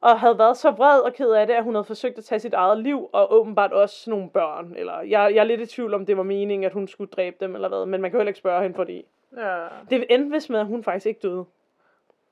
[0.00, 2.38] og havde været så vred og ked af det, at hun havde forsøgt at tage
[2.38, 4.74] sit eget liv, og åbenbart også nogle børn.
[4.76, 7.36] Eller jeg, jeg er lidt i tvivl om, det var meningen, at hun skulle dræbe
[7.40, 9.04] dem, eller hvad, men man kan jo heller ikke spørge hende, fordi
[9.36, 9.66] Ja.
[9.90, 11.44] det endte vist med, at hun faktisk ikke døde.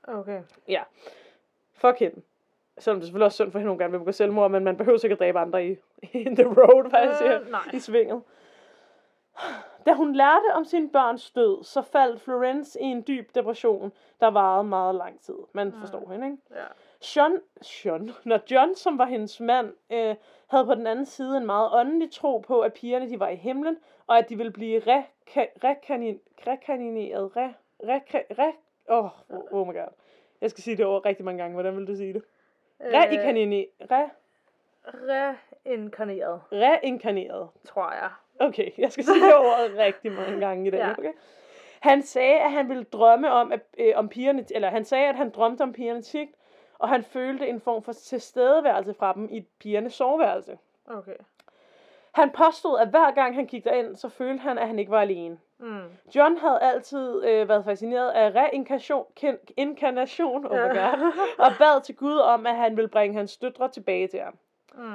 [0.08, 0.40] Okay.
[0.68, 0.82] Ja.
[1.74, 2.20] Fuck hende.
[2.78, 4.76] Selvom det er selvfølgelig også synd for hende, hun gerne vil begå selvmord, men man
[4.76, 5.76] behøver sikkert dræbe andre i
[6.12, 7.60] in the road, hvad jeg Øh, siger, nej.
[7.72, 8.22] i svinget.
[9.86, 14.26] Da hun lærte om sin børns død, så faldt Florence i en dyb depression, der
[14.30, 15.34] varede meget lang tid.
[15.52, 16.38] Man forstår hende, ikke?
[16.50, 16.64] Ja.
[17.16, 17.40] John,
[17.84, 20.14] John, når John, som var hendes mand, øh,
[20.46, 23.36] havde på den anden side en meget åndelig tro på, at pigerne de var i
[23.36, 27.36] himlen, og at de ville blive reka- rekanin- rekanineret.
[27.36, 27.54] Re,
[27.88, 28.52] reka, re,
[28.88, 29.10] oh,
[29.52, 29.88] oh my god.
[30.40, 31.54] Jeg skal sige det over rigtig mange gange.
[31.54, 32.22] Hvordan vil du sige det?
[32.82, 33.66] Øh, Reinkarneret.
[33.90, 34.10] Re,
[35.66, 37.48] Reinkarneret, reinkarneret.
[37.64, 38.10] tror jeg.
[38.40, 40.78] Okay, jeg skal sige det over rigtig mange gange i dag.
[40.78, 40.90] Ja.
[40.98, 41.12] Okay?
[41.80, 45.16] Han sagde, at han ville drømme om, at, øh, om pigerne, eller han sagde, at
[45.16, 46.30] han drømte om pigerne tigt,
[46.78, 50.58] og han følte en form for tilstedeværelse fra dem i pigernes soveværelse.
[50.86, 51.16] Okay.
[52.12, 55.00] Han påstod, at hver gang han gik derind, så følte han, at han ikke var
[55.00, 55.38] alene.
[55.58, 55.80] Mm.
[56.14, 60.92] John havde altid øh, været fascineret af reinkarnation, kin- inkarnation, oh Ja.
[61.38, 64.38] Og bad til Gud om, at han ville bringe hans døtre tilbage til ham.
[64.74, 64.94] Mm.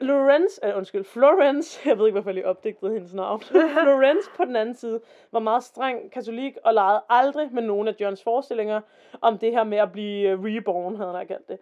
[0.00, 3.40] Lorenz, øh, undskyld, Florence, jeg ved ikke, hvorfor jeg lige opdigtede hendes navn.
[3.82, 5.00] Florence på den anden side
[5.32, 8.80] var meget streng katolik og legede aldrig med nogen af Johns forestillinger
[9.20, 11.58] om det her med at blive øh, reborn, havde han kaldt det.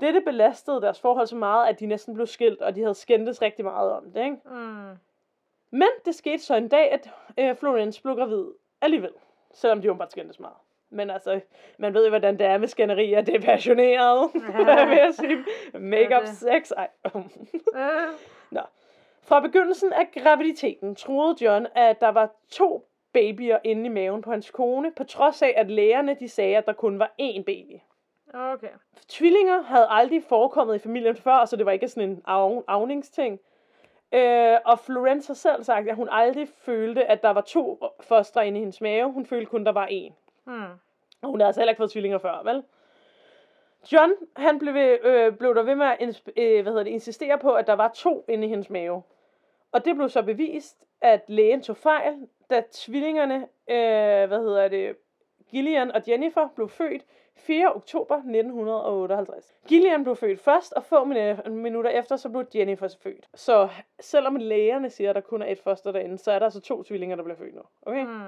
[0.00, 3.42] Dette belastede deres forhold så meget, at de næsten blev skilt, og de havde skændtes
[3.42, 4.24] rigtig meget om det.
[4.24, 4.36] Ikke?
[4.44, 4.96] Mm.
[5.70, 8.44] Men det skete så en dag, at øh, Florence blev gravid
[8.80, 9.12] alligevel,
[9.54, 10.56] selvom de åbenbart skændtes meget.
[10.90, 11.40] Men altså,
[11.78, 13.20] man ved jo, hvordan det er med skænderier.
[13.20, 14.30] Det er passioneret,
[14.64, 15.44] hvad vil jeg sige.
[15.74, 16.36] Make-up det.
[16.36, 16.70] sex.
[16.70, 16.88] Ej.
[17.04, 17.22] Øh.
[19.28, 24.30] Fra begyndelsen af graviditeten troede John, at der var to babyer inde i maven på
[24.30, 27.80] hans kone, på trods af, at lægerne de sagde, at der kun var én baby.
[28.34, 28.68] Okay.
[29.08, 33.40] Tvillinger havde aldrig forekommet i familien før, så det var ikke sådan en af, avningsting.
[34.12, 38.46] Øh, og Florence har selv sagt, at hun aldrig følte, at der var to fostre
[38.46, 39.12] inde i hendes mave.
[39.12, 40.25] Hun følte kun, der var én.
[40.46, 40.62] Mm.
[41.22, 42.62] Og hun havde altså heller ikke fået tvillinger før, vel?
[43.92, 46.90] John, han blev, ved, øh, blev der ved med at ins- øh, hvad hedder det,
[46.90, 49.02] insistere på, at der var to inde i hendes mave.
[49.72, 53.34] Og det blev så bevist, at lægen tog fejl, da tvillingerne,
[53.70, 54.96] øh, hvad hedder det,
[55.50, 57.02] Gillian og Jennifer blev født
[57.36, 57.74] 4.
[57.74, 59.54] oktober 1958.
[59.68, 63.28] Gillian blev født først, og få min- minutter efter, så blev Jennifer født.
[63.34, 63.68] Så
[64.00, 66.82] selvom lægerne siger, at der kun er et foster derinde, så er der altså to
[66.82, 67.62] tvillinger, der bliver født nu.
[67.82, 68.04] Okay?
[68.04, 68.22] Mm.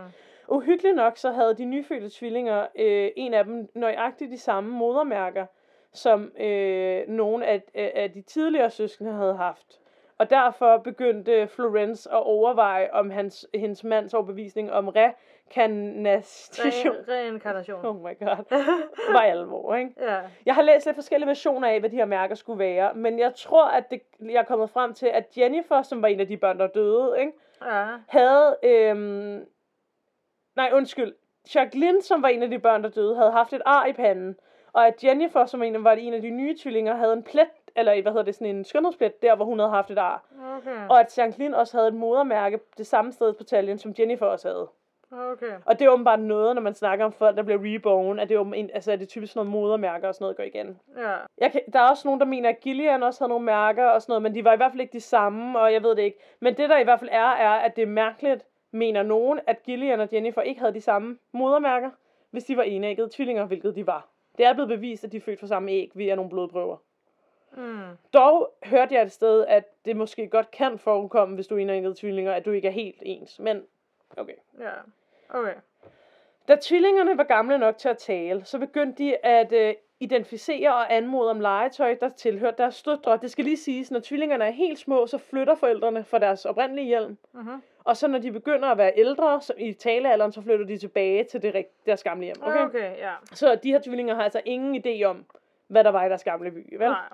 [0.48, 5.46] Uhyggeligt nok, så havde de nyfødte tvillinger, øh, en af dem nøjagtigt de samme modermærker,
[5.92, 9.80] som øh, nogle af, af de tidligere søskende havde haft.
[10.18, 17.86] Og derfor begyndte Florence at overveje, om hans, hendes mands overbevisning om rekanastation, Re- reinkarnation.
[17.86, 18.44] oh my god,
[19.14, 19.90] var alvor, ikke?
[20.00, 20.18] Ja.
[20.46, 23.34] Jeg har læst lidt forskellige versioner af, hvad de her mærker skulle være, men jeg
[23.34, 26.36] tror, at det, jeg er kommet frem til, at Jennifer, som var en af de
[26.36, 27.32] børn, der døde, ikke?
[27.64, 27.86] Ja.
[28.08, 29.44] havde, øhm,
[30.58, 31.12] nej undskyld,
[31.54, 34.36] Jacqueline, som var en af de børn, der døde, havde haft et ar i panden,
[34.72, 38.02] og at Jennifer, som en, var en af de nye tvillinger, havde en plet, eller
[38.02, 40.24] hvad hedder det, sådan en skønhedsplet, der hvor hun havde haft et ar.
[40.56, 40.88] Okay.
[40.88, 44.48] Og at Jacqueline også havde et modermærke det samme sted på taljen, som Jennifer også
[44.48, 44.68] havde.
[45.12, 45.52] Okay.
[45.64, 48.34] Og det er åbenbart noget, når man snakker om folk, der bliver reborn, at det
[48.34, 50.44] er, åben- en, altså, at det er typisk sådan noget modermærker og sådan noget går
[50.44, 50.80] igen.
[50.96, 51.16] Ja.
[51.38, 54.02] Jeg kan, der er også nogen, der mener, at Gillian også havde nogle mærker og
[54.02, 56.02] sådan noget, men de var i hvert fald ikke de samme, og jeg ved det
[56.02, 56.18] ikke.
[56.40, 59.62] Men det, der i hvert fald er, er, at det er mærkeligt, mener nogen, at
[59.62, 61.90] Gillian og Jennifer ikke havde de samme modermærker,
[62.30, 64.08] hvis de var enæggede tvillinger, hvilket de var.
[64.38, 66.76] Det er blevet bevist, at de er født fra samme æg via nogle blodprøver.
[67.56, 67.96] Mm.
[68.12, 71.96] Dog hørte jeg et sted, at det måske godt kan forekomme, hvis du er enægget
[71.96, 73.38] tvillinger, at du ikke er helt ens.
[73.38, 73.62] Men,
[74.16, 74.34] okay.
[74.60, 74.70] Ja.
[75.28, 75.54] Okay.
[76.48, 80.94] Da tvillingerne var gamle nok til at tale, så begyndte de at øh, identificere og
[80.94, 83.18] anmode om legetøj, der tilhørte deres døtre.
[83.22, 86.86] Det skal lige siges, når tvillingerne er helt små, så flytter forældrene fra deres oprindelige
[86.86, 87.16] hjem.
[87.32, 87.62] Mhm.
[87.84, 91.24] Og så når de begynder at være ældre så i talealderen, så flytter de tilbage
[91.24, 92.36] til det, deres gamle hjem.
[92.42, 92.64] Okay?
[92.64, 92.96] okay.
[92.98, 93.12] Ja.
[93.32, 95.24] Så de her tvillinger har altså ingen idé om,
[95.66, 96.76] hvad der var i deres gamle by.
[96.78, 96.88] Vel?
[96.88, 97.08] Nej.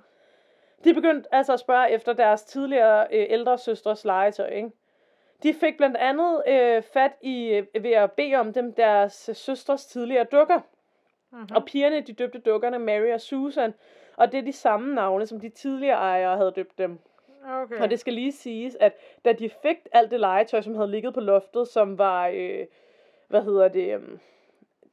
[0.85, 4.47] De begyndte altså at spørge efter deres tidligere øh, ældre søstres legetøj.
[4.47, 4.71] Ikke?
[5.43, 9.35] De fik blandt andet øh, fat i, øh, ved at bede om dem, deres øh,
[9.35, 10.61] søstres tidligere dukker.
[11.35, 11.49] Mhm.
[11.57, 13.75] Og pigerne, de døbte dukkerne Mary og Susan.
[14.17, 16.99] Og det er de samme navne, som de tidligere ejere havde døbt dem.
[17.49, 17.81] Okay.
[17.81, 18.93] Og det skal lige siges, at
[19.25, 22.67] da de fik alt det legetøj, som havde ligget på loftet, som var, øh,
[23.29, 24.03] hvad hedder det, øh,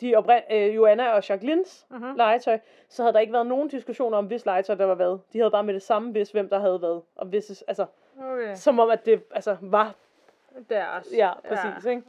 [0.02, 2.16] de oprind, øh, Joanna og Jacquelines Mhm.
[2.16, 5.18] legetøj, så havde der ikke været nogen diskussion om, hvis legetøj der var hvad.
[5.34, 7.02] De havde bare med det samme vidst, hvem der havde hvad.
[7.16, 7.86] Og hvis, altså,
[8.32, 8.56] Okay.
[8.56, 9.96] som om, at det altså, var,
[10.70, 11.08] Deres.
[11.18, 12.04] ja, præcis, ikke?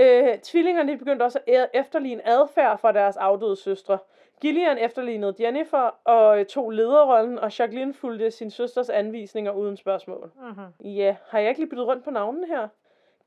[0.00, 3.98] Øh, tvillingerne begyndte også at efterligne adfærd fra deres afdøde søstre.
[4.40, 10.30] Gillian efterlignede Jennifer og øh, tog lederrollen, og Jacqueline fulgte sin søsters anvisninger uden spørgsmål.
[10.36, 10.90] Mhm.
[10.90, 12.68] Ja, har jeg ikke lige byttet rundt på navnene her?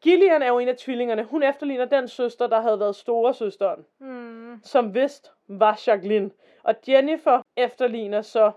[0.01, 1.23] Gillian er jo en af tvillingerne.
[1.23, 4.59] Hun efterligner den søster, der havde været store søsteren, Mm.
[4.63, 6.31] som vist var Jacqueline.
[6.63, 8.51] Og Jennifer efterligner så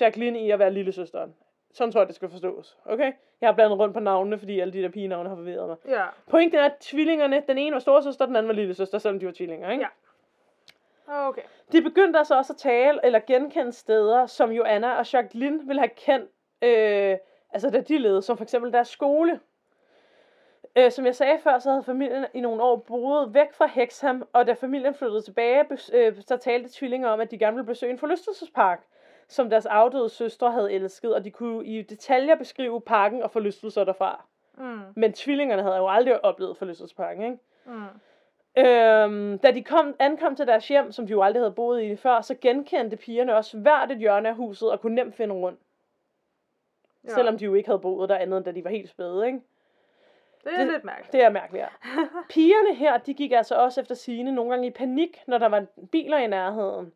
[0.00, 1.34] Jacqueline i at være lille søsteren.
[1.76, 2.76] Sådan tror jeg, det skal forstås.
[2.84, 3.12] Okay?
[3.40, 5.76] Jeg har blandet rundt på navnene, fordi alle de der pigenavne har forvirret mig.
[5.88, 6.04] Ja.
[6.30, 9.26] Pointen er, at tvillingerne, den ene var storesøster, den anden var lille søster, selvom de
[9.26, 9.86] var tvillinger, ikke?
[11.08, 11.28] Ja.
[11.28, 11.42] Okay.
[11.72, 15.90] De begyndte altså også at tale eller genkende steder, som Joanna og Jacqueline ville have
[15.96, 16.30] kendt,
[16.62, 17.16] øh,
[17.52, 19.40] altså da de levede, som for eksempel deres skole.
[20.76, 24.28] Øh, som jeg sagde før, så havde familien i nogle år boet væk fra Hexham,
[24.32, 27.92] og da familien flyttede tilbage, øh, så talte tvillinger om, at de gerne ville besøge
[27.92, 28.82] en forlystelsespark,
[29.28, 33.84] som deres afdøde søstre havde elsket, og de kunne i detaljer beskrive parken og forlystelser
[33.84, 34.24] derfra.
[34.58, 34.80] Mm.
[34.96, 37.38] Men tvillingerne havde jo aldrig oplevet forlystelsesparken, ikke?
[37.66, 37.84] Mm.
[38.58, 41.96] Øhm, da de kom, ankom til deres hjem, som de jo aldrig havde boet i
[41.96, 45.60] før, så genkendte pigerne også hvert et hjørne af huset og kunne nemt finde rundt.
[47.04, 47.08] Ja.
[47.08, 49.40] Selvom de jo ikke havde boet der andet, end da de var helt spæde, ikke?
[50.44, 51.12] Det er det- lidt mærkeligt.
[51.12, 51.68] Det er mærkeligt, ja.
[52.34, 55.66] Pigerne her, de gik altså også efter sine nogle gange i panik, når der var
[55.92, 56.92] biler i nærheden.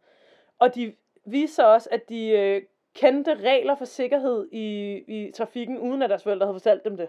[0.58, 2.62] Og de viste også, at de øh,
[2.94, 7.08] kendte regler for sikkerhed i, i trafikken, uden at deres forældre havde fortalt dem det.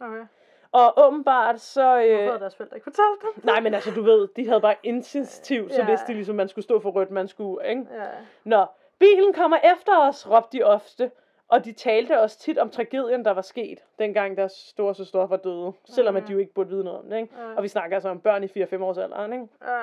[0.00, 0.24] Okay.
[0.72, 1.82] Og åbenbart så...
[1.82, 3.44] Hvorfor Øh, havde deres forældre ikke fortalt dem?
[3.44, 5.86] nej, men altså, du ved, de havde bare instinktivt, så Ja.
[5.86, 7.86] vidste de ligesom, man skulle stå for rødt, man skulle, ikke?
[7.94, 8.06] Ja.
[8.44, 8.66] Nå,
[8.98, 11.10] bilen kommer efter os, råbte de ofte.
[11.50, 15.36] Og de talte også tit om tragedien, der var sket, dengang deres store søster var
[15.36, 15.72] døde.
[15.84, 17.34] Selvom at de jo ikke burde vide noget om det, ikke?
[17.38, 17.54] Ja.
[17.56, 19.46] Og vi snakker altså om børn i 4-5 års alderen, ikke?
[19.62, 19.78] Ja.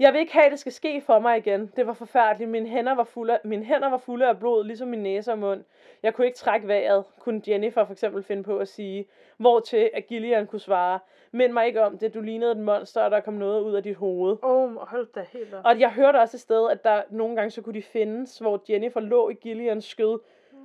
[0.00, 1.72] Jeg vil ikke have, at det skal ske for mig igen.
[1.76, 2.50] Det var forfærdeligt.
[2.50, 5.38] Mine hænder var fulde af, mine hænder var fulde af blod, ligesom min næse og
[5.38, 5.64] mund.
[6.02, 9.06] Jeg kunne ikke trække vejret, kunne Jennifer for eksempel finde på at sige.
[9.36, 10.98] Hvortil at Gillian kunne svare,
[11.32, 13.82] mind mig ikke om det, du lignede et monster, og der kom noget ud af
[13.82, 14.36] dit hoved.
[14.42, 15.64] Åh, oh, hold da helt op.
[15.64, 18.62] Og jeg hørte også et sted, at der nogle gange så kunne de findes, hvor
[18.68, 20.18] Jennifer lå i Gillians skød,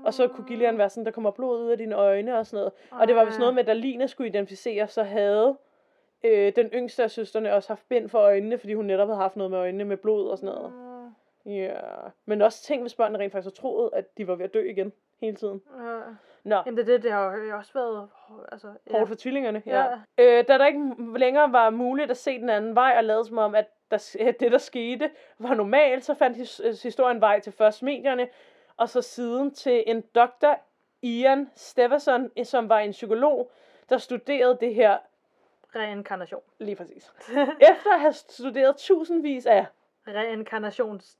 [0.05, 2.57] og så kunne Gillian være sådan, der kommer blod ud af dine øjne og sådan
[2.57, 2.73] noget.
[2.91, 5.55] Og det var vist noget med, at da Line skulle identificere, så havde
[6.25, 9.35] øh, den yngste af søsterne også haft bind for øjnene, fordi hun netop havde haft
[9.35, 10.73] noget med øjnene med blod og sådan noget.
[10.73, 11.51] Mm.
[11.51, 11.79] Ja.
[12.25, 14.69] Men også tænk, hvis børnene rent faktisk havde troet, at de var ved at dø
[14.69, 15.61] igen hele tiden.
[15.79, 15.99] Ja.
[16.43, 18.09] Nå, Jamen det er det, det har jo også været,
[18.51, 18.97] altså, ja.
[18.97, 19.63] hårdt for tvillingerne.
[19.65, 19.85] Ja.
[20.17, 23.37] Øh, da der ikke længere var muligt at se den anden vej, og lade som
[23.37, 25.09] om, at, der, det, der skete,
[25.39, 28.27] var normalt, så fandt his, øh, historien vej til først medierne,
[28.77, 30.59] og så siden til en doktor,
[31.01, 33.51] Ian Stevenson, som var en psykolog,
[33.89, 34.97] der studerede det her
[35.75, 36.41] Reinkarnation.
[36.59, 37.11] lige præcis.
[37.71, 39.65] Efter at have studeret tusindvis af
[40.07, 41.17] Reinkarnations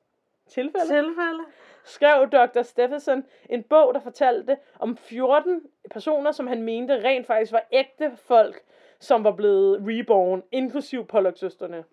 [0.48, 1.44] tilfælde, tilfælde.
[1.84, 2.62] skrev Dr.
[2.62, 8.12] Stephenson en bog, der fortalte om 14 personer, som han mente rent faktisk var ægte
[8.18, 8.62] folk,
[9.00, 11.84] som var blevet reborn, inklusiv Pollock-søsterne.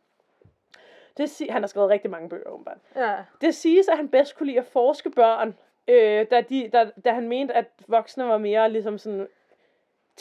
[1.16, 2.78] Det si- han har skrevet rigtig mange bøger, åbenbart.
[2.96, 3.16] Ja.
[3.40, 7.12] Det siges, at han bedst kunne lide at forske børn, øh, da, de, da, da
[7.12, 9.28] han mente, at voksne var mere ligesom sådan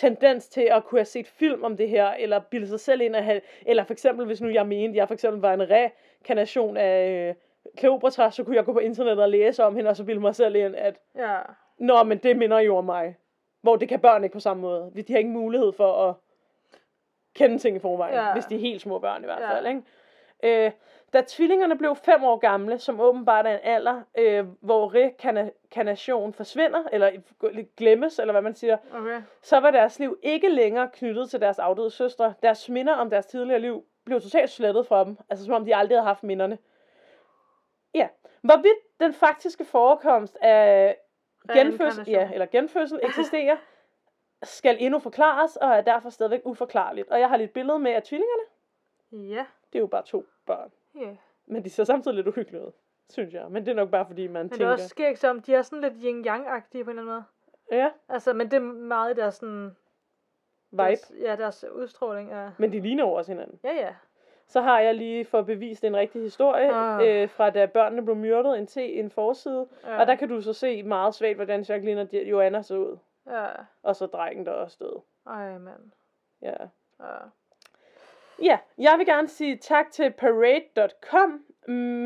[0.02, 3.16] tendens til at kunne have set film om det her, eller bilde sig selv ind
[3.16, 6.78] at have, eller for eksempel, hvis nu jeg mente, jeg for eksempel var en rekarnation
[6.78, 7.36] af øh,
[7.78, 10.36] Kleopatra, så kunne jeg gå på internettet og læse om hende, og så bilde mig
[10.36, 11.38] selv ind, at Ja.
[11.78, 13.16] Nå, men det minder jo om mig.
[13.62, 14.92] Hvor det kan børn ikke på samme måde.
[15.08, 16.16] De har ikke mulighed for at
[17.36, 18.34] kende ting i forvejen, Ja.
[18.34, 19.56] hvis de er helt små børn i hvert Ja.
[19.56, 19.68] fald.
[19.68, 20.66] Ikke?
[20.66, 20.72] Øh,
[21.14, 26.84] da tvillingerne blev fem år gamle, som åbenbart er en alder, øh, hvor rekarnation forsvinder,
[26.92, 27.12] eller
[27.78, 29.22] glemmes, eller hvad man siger, Okay.
[29.42, 32.34] så var deres liv ikke længere knyttet til deres afdøde søstre.
[32.44, 35.76] Deres minder om deres tidligere liv blev totalt slettet fra dem, altså som om de
[35.76, 36.58] aldrig havde haft minderne.
[37.94, 38.08] Ja.
[38.42, 40.98] Hvorvidt den faktiske forekomst af
[41.54, 43.58] genfødsel, ja, eller genfødsel eksisterer,
[44.44, 47.10] skal endnu forklares, og er derfor stadigvæk uforklarligt.
[47.10, 48.44] Og jeg har lige et billede med af tvillingerne.
[49.12, 49.46] Ja.
[49.74, 50.72] Det er jo bare to børn.
[50.96, 51.16] Ja.
[51.46, 52.72] Men de ser samtidig lidt uhyggelige ud,
[53.10, 53.52] synes jeg.
[53.52, 54.68] Men det er nok bare fordi, man Men det tænker...
[54.68, 57.24] er også skægt som, de er sådan lidt yin-yang-agtige på en eller anden måde.
[57.72, 59.76] Ja, Altså, men det er meget deres sådan...
[60.72, 60.84] vibe.
[60.84, 62.52] Deres, ja, deres udstråling er...
[62.58, 63.60] Men de ligner jo også hinanden.
[63.64, 63.96] Ja, ja.
[64.48, 67.08] Så har jeg lige for bevist en rigtig historie Ah.
[67.24, 69.68] øh, fra da børnene blev myrdet, en, te, en forside.
[69.84, 70.00] ja.
[70.00, 72.98] Og der kan du så se meget svagt, hvordan Jacqueline og Joanna så ud.
[73.28, 73.48] Ja.
[73.84, 75.02] Og så drengen, der også døde.
[75.28, 75.92] Ej, mand.
[76.42, 76.56] Ja.
[77.00, 77.18] Ja.
[78.42, 81.44] Ja, jeg vil gerne sige tak til parade.com,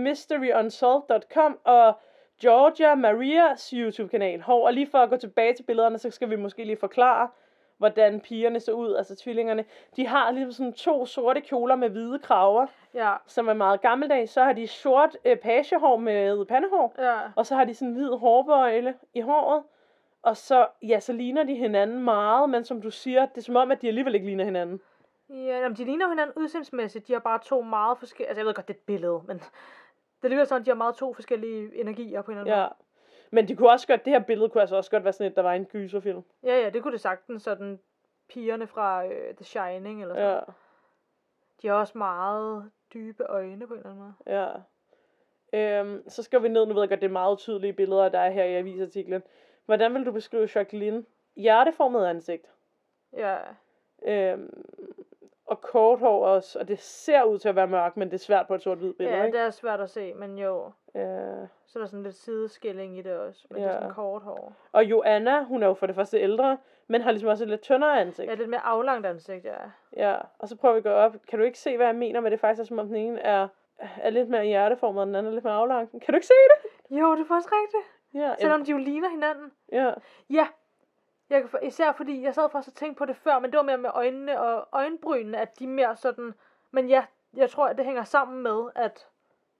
[0.03, 1.99] mysteryunsolved.com og
[2.41, 4.41] Georgia Marias YouTube-kanal.
[4.41, 7.29] Hov, og lige for at gå tilbage til billederne, så skal vi måske lige forklare,
[7.77, 9.65] hvordan pigerne så ud, altså tvillingerne.
[9.95, 13.13] De har ligesom sådan to sorte kjoler med hvide kraver, Ja.
[13.27, 14.31] som er meget gammeldags.
[14.31, 17.17] Så har de sort øh, pagehår med pandehår, Ja.
[17.35, 19.63] og så har de sådan en hvid hårbøjle i håret.
[20.23, 23.55] Og så, ja, så ligner de hinanden meget, men som du siger, det er som
[23.55, 24.81] om, at de alligevel ikke ligner hinanden.
[25.29, 27.07] Ja, jamen, de ligner hinanden udseendsmæssigt.
[27.07, 28.27] De har bare to meget forskellige...
[28.27, 29.37] Altså, jeg ved godt, det er et billede, men...
[29.37, 32.63] Det er alligevel sådan, at de har meget to forskellige energier på en eller anden
[32.63, 32.67] Ja.
[33.31, 35.35] Men de kunne også godt, det her billede kunne altså også godt være sådan et,
[35.35, 36.23] der var en gyserfilm.
[36.43, 37.43] Ja, ja, det kunne det sagtens.
[37.43, 37.79] Sådan
[38.29, 40.29] pigerne fra øh, The Shining eller sådan.
[40.29, 40.39] Ja,
[41.61, 44.13] De har også meget dybe øjne på en eller anden måde.
[44.25, 44.51] ja.
[45.53, 48.19] Øhm, så skal vi ned, nu ved jeg godt, det er meget tydelige billeder, der
[48.19, 49.23] er her i avisartiklen.
[49.65, 51.05] Hvordan vil du beskrive Jacqueline?
[51.35, 52.51] Hjerteformet ansigt.
[53.13, 53.37] Ja,
[54.05, 54.63] Øhm,
[55.45, 58.19] og kort hår også, og det ser ud til at være mørkt, men det er
[58.19, 59.37] svært på et sort-hvid billede, ja ikke?
[59.37, 60.65] det er svært at se, men jo.
[60.95, 61.03] Øh,
[61.65, 63.47] Så er der sådan lidt sideskilling i det også.
[63.49, 63.79] Men det er Ja.
[63.79, 64.53] sådan kort hår.
[64.71, 67.61] og Joanna, hun er jo for det første ældre, men har ligesom også et lidt
[67.61, 68.29] tyndere ansigt.
[68.29, 69.55] Ja, lidt mere aflangt ansigt, ja.
[69.97, 71.15] Ja, og så prøver vi at gå op.
[71.29, 72.39] Kan du ikke se, hvad jeg mener med det?
[72.39, 73.47] Faktisk er som om den ene er,
[74.01, 75.89] er lidt mere hjerteformet, og den anden er lidt mere aflang.
[75.91, 76.97] Kan du ikke se det?
[76.99, 77.91] Jo, det er faktisk rigtigt.
[78.13, 79.51] Ja, Selvom de jo ligner hinanden.
[79.71, 79.91] ja.
[80.29, 80.47] Ja.
[81.29, 83.57] Jeg kan, for- især fordi, jeg sad faktisk og tænkte på det før, men det
[83.57, 86.33] var mere med øjnene og øjenbrynene, at de er mere sådan...
[86.71, 87.03] Men ja,
[87.37, 89.07] jeg tror, at det hænger sammen med, at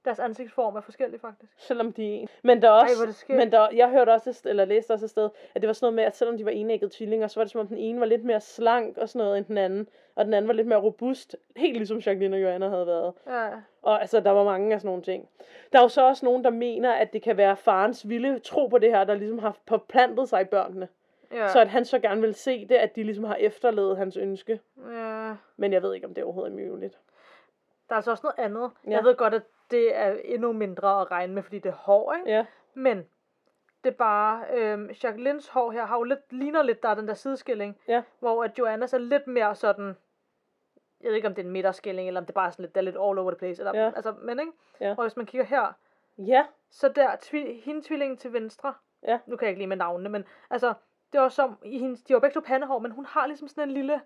[0.05, 1.53] deres ansigtsform er forskellig faktisk.
[1.57, 2.27] Selvom de er en.
[2.43, 3.37] Men der er også, er det skægt.
[3.37, 5.95] men der, jeg hørte også, eller læste også et sted, at det var sådan noget
[5.95, 8.05] med, at selvom de var enæggede tvillinger, så var det som om den ene var
[8.05, 10.79] lidt mere slank og sådan noget end den anden, og den anden var lidt mere
[10.79, 13.13] robust, helt ligesom Jacqueline og Joanna havde været.
[13.27, 13.49] Ja,
[13.81, 15.29] Og altså, der var mange af sådan nogle ting.
[15.73, 18.67] Der er jo så også nogen, der mener, at det kan være farens vilde tro
[18.67, 20.87] på det her, der ligesom har forplantet sig i børnene.
[21.31, 24.17] Ja, Så at han så gerne vil se det, at de ligesom har efterlevet hans
[24.17, 24.59] ønske.
[24.91, 25.35] ja.
[25.57, 26.99] Men jeg ved ikke, om det overhovedet er muligt.
[27.89, 28.71] Der er altså også noget andet.
[28.87, 28.91] Ja.
[28.91, 32.13] Jeg ved godt, at det er endnu mindre at regne med, fordi det er hår,
[32.13, 32.29] ikke?
[32.29, 32.97] Ja, Men
[33.83, 37.07] det er bare, øhm, Jacquelines hår her har jo lidt, ligner lidt, der er den
[37.07, 39.95] der sideskilling, ja, hvor at Joannas er lidt mere sådan,
[41.01, 42.75] jeg ved ikke om det er en midterskilling, eller om det bare er sådan lidt,
[42.75, 43.91] det er lidt all over the place, eller, Ja.
[43.95, 44.51] altså, men ikke?
[44.81, 44.95] Ja.
[44.97, 45.73] Og hvis man kigger her,
[46.17, 49.19] ja, så der, tvi, hende tvillingen til venstre, Ja.
[49.25, 50.73] nu kan jeg ikke lige med navnene, men altså,
[51.15, 53.47] det er også som, i hendes, de har begge to pandehår, men hun har ligesom
[53.47, 54.01] sådan en lille,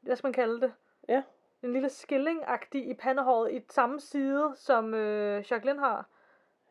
[0.00, 0.72] hvad skal man kalde det?
[1.08, 1.22] ja.
[1.62, 6.08] En lille skilling-agtig i pandehåret i samme side, som øh, Jacqueline har.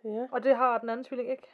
[0.04, 0.28] ja.
[0.32, 1.48] Og det har den anden tvilling ikke.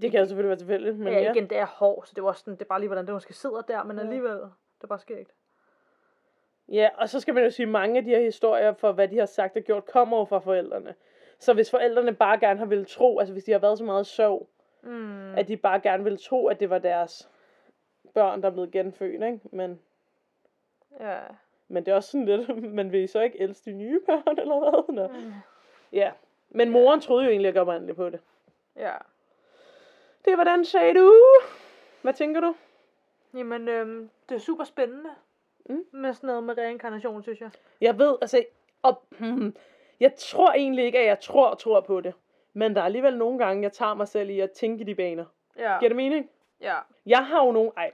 [0.00, 1.20] Det kan jo selvfølgelig være tilfældigt, men Men ja.
[1.20, 3.06] ja, igen, det er hår, så det var også sådan, det er bare lige, hvordan
[3.06, 4.02] det måske sidder der, men Ja.
[4.02, 5.30] alligevel, det er bare skægt.
[6.68, 9.08] Ja, og så skal man jo sige, at mange af de her historier for, hvad
[9.08, 10.94] de har sagt og gjort, kommer jo fra forældrene.
[11.38, 14.06] Så hvis forældrene bare gerne har ville tro, altså hvis de har været så meget
[14.06, 14.48] sov,
[14.86, 15.34] Mm.
[15.34, 17.28] at de bare gerne ville tro, at det var deres
[18.14, 19.40] børn, der er blevet genfødt, ikke?
[19.52, 19.80] Men,
[21.00, 21.18] Ja.
[21.68, 24.38] men det er også sådan lidt, men vil I så ikke elske de nye børn,
[24.38, 24.94] eller hvad?
[24.94, 25.06] Nå.
[25.08, 25.32] Mm.
[25.92, 26.12] Ja,
[26.50, 28.20] men moren troede jo egentlig ikke oprindeligt på det.
[28.76, 28.94] Ja.
[30.24, 31.14] Det er, hvordan sagde du?
[32.02, 32.54] Hvad tænker du?
[33.34, 35.10] Jamen, øhm, det er super spændende.
[35.68, 35.84] Mm.
[35.90, 37.50] Med sådan noget med reinkarnation, synes jeg.
[37.80, 38.44] Jeg ved, altså,
[38.82, 39.56] og, hmm,
[40.00, 42.14] jeg tror egentlig ikke, at jeg tror tror på det.
[42.56, 45.24] Men der er alligevel nogle gange, jeg tager mig selv i at tænke de baner.
[45.58, 45.78] Ja.
[45.78, 46.30] Giver det mening?
[46.60, 46.74] Ja.
[47.06, 47.70] Jeg har jo nogle...
[47.76, 47.92] Ej,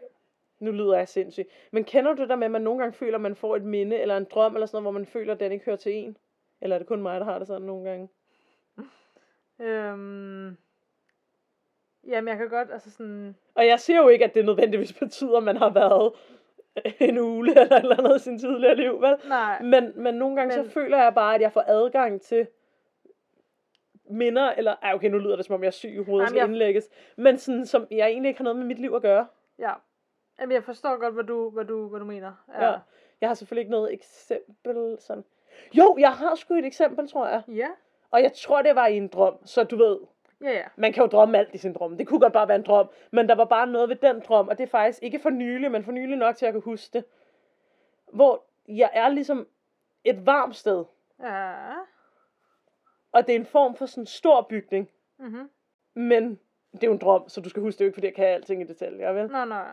[0.58, 1.46] nu lyder jeg sindssyg.
[1.70, 3.62] Men kender du det der med, at man nogle gange føler, at man får et
[3.62, 5.94] minde eller en drøm eller sådan noget, hvor man føler, at den ikke hører til
[5.94, 6.16] en?
[6.60, 8.08] Eller er det kun mig, der har det sådan nogle gange?
[9.58, 10.56] Øhm,
[12.06, 13.36] jamen, jeg kan godt, altså sådan...
[13.54, 16.12] Og jeg siger jo ikke, at det nødvendigvis betyder, at man har været
[17.00, 19.16] en ule eller eller andet i sin tidligere liv, vel?
[19.28, 19.62] Nej.
[19.62, 20.56] Men, men nogle gange.
[20.56, 22.46] Men- så føler jeg bare, at jeg får adgang til
[24.04, 26.38] minder, eller, ej okay, nu lyder det som om jeg er syg i hovedet Jamen,
[26.38, 29.26] jeg- indlægges, men sådan, som jeg egentlig ikke har noget med mit liv at gøre.
[29.58, 29.72] Ja.
[30.40, 32.32] Jamen, jeg forstår godt, hvad du, hvad du, hvad du mener.
[32.60, 32.72] Ja.
[33.20, 35.24] Jeg har selvfølgelig ikke noget eksempel sådan.
[35.74, 37.42] Jo, jeg har sgu et eksempel, tror jeg.
[37.48, 37.68] Ja.
[38.10, 39.98] Og jeg tror, det var i en drøm, så du ved,
[40.42, 40.64] Ja, ja.
[40.76, 41.96] man kan jo drømme alt i sin drøm.
[41.96, 44.48] Det kunne godt bare være en drøm, men der var bare noget ved den drøm,
[44.48, 46.70] og det er faktisk ikke for nylig, men for nylig nok til, at jeg kan
[46.70, 47.04] huske det.
[48.12, 49.46] Hvor jeg er ligesom
[50.04, 50.84] et varmt sted,
[51.22, 51.52] Ja.
[53.12, 55.48] Og det er en form for sådan en stor bygning, Mhm.
[55.94, 56.38] men
[56.72, 58.24] det er jo en drøm, så du skal huske det jo ikke, fordi jeg kan
[58.26, 59.28] alting i detaljer, vel?
[59.30, 59.68] Nå, nej.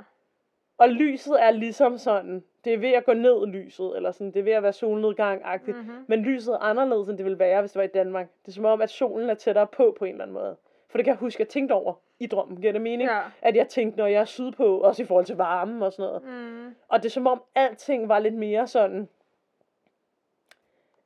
[0.77, 4.39] Og lyset er ligesom sådan, det er ved at gå ned lyset, eller sådan, det
[4.39, 5.77] er ved at være solnedgang-agtigt.
[5.77, 6.05] Mhm.
[6.07, 8.27] Men lyset er anderledes, end det ville være, hvis det var i Danmark.
[8.41, 10.55] Det er som om, at solen er tættere på på en eller anden måde.
[10.89, 12.61] For det kan jeg huske, at jeg tænkte over i drømmen.
[12.61, 13.09] Giver det mening?
[13.09, 13.19] Ja.
[13.41, 16.23] At jeg tænkte, når jeg er sydpå, også i forhold til varmen og sådan noget.
[16.23, 16.75] Mm.
[16.87, 19.09] Og det er som om, alting var lidt mere sådan...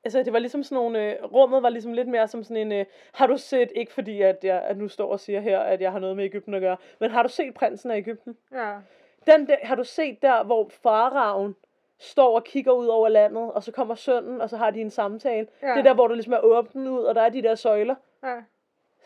[0.06, 1.12] Altså, det var ligesom sådan nogle...
[1.12, 2.72] Øh, rummet var ligesom lidt mere som sådan en...
[2.72, 5.82] Øh, har du set, ikke fordi at jeg at nu står og siger her, at
[5.82, 8.38] jeg har noget med Ægypten at gøre, men har du set prinsen af Ægypten?
[8.54, 8.74] Ja.
[9.26, 11.56] Den der, har du set der, hvor faraven
[12.00, 14.90] står og kigger ud over landet, og så kommer sønnen, og så har de en
[14.90, 15.48] samtale.
[15.62, 15.68] Ja.
[15.68, 17.96] Det er der, hvor du ligesom er åbent ud, og der er de der søjler.
[18.24, 18.36] Ja.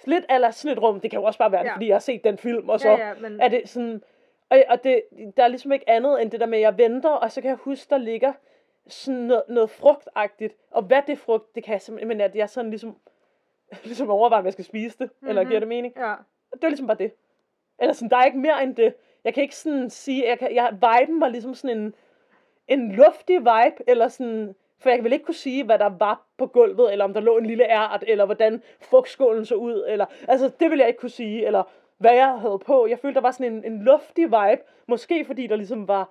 [0.06, 1.00] Lidt eller sådan et rum.
[1.00, 1.74] Det kan jo også bare være, ja.
[1.74, 3.42] fordi jeg har set den film, og så Ja, ja, men...
[3.42, 4.04] er det sådan...
[4.50, 5.02] Og, og det,
[5.38, 7.50] der er ligesom ikke andet end det der med, at jeg venter, og så kan
[7.50, 8.34] jeg huske, der ligger
[8.90, 10.56] sådan noget, noget frugtagtigt.
[10.72, 12.08] Og hvad det frugt, det kan jeg simpelthen...
[12.08, 12.98] Men at jeg sådan ligesom,
[13.84, 15.10] ligesom overvejer, om jeg skal spise det.
[15.12, 15.30] Mm-hmm.
[15.30, 15.50] Eller Mhm.
[15.50, 15.94] giver det mening?
[15.98, 16.14] Ja.
[16.54, 17.12] Det var ligesom bare det.
[17.80, 18.94] Eller sådan, der er ikke mere end det.
[19.24, 21.94] Jeg kan ikke sådan sige, jeg kan, jeg, viben var ligesom sådan en,
[22.68, 26.48] en luftig vibe, eller sådan, for jeg vil ikke kunne sige, hvad der var på
[26.48, 30.52] gulvet, eller om der lå en lille ært, eller hvordan frugtskålen så ud, eller, altså
[30.60, 31.64] det vil jeg ikke kunne sige, eller
[31.98, 32.88] hvad jeg havde på.
[32.88, 36.10] Jeg følte, der var sådan en, en luftig vibe, måske fordi der ligesom var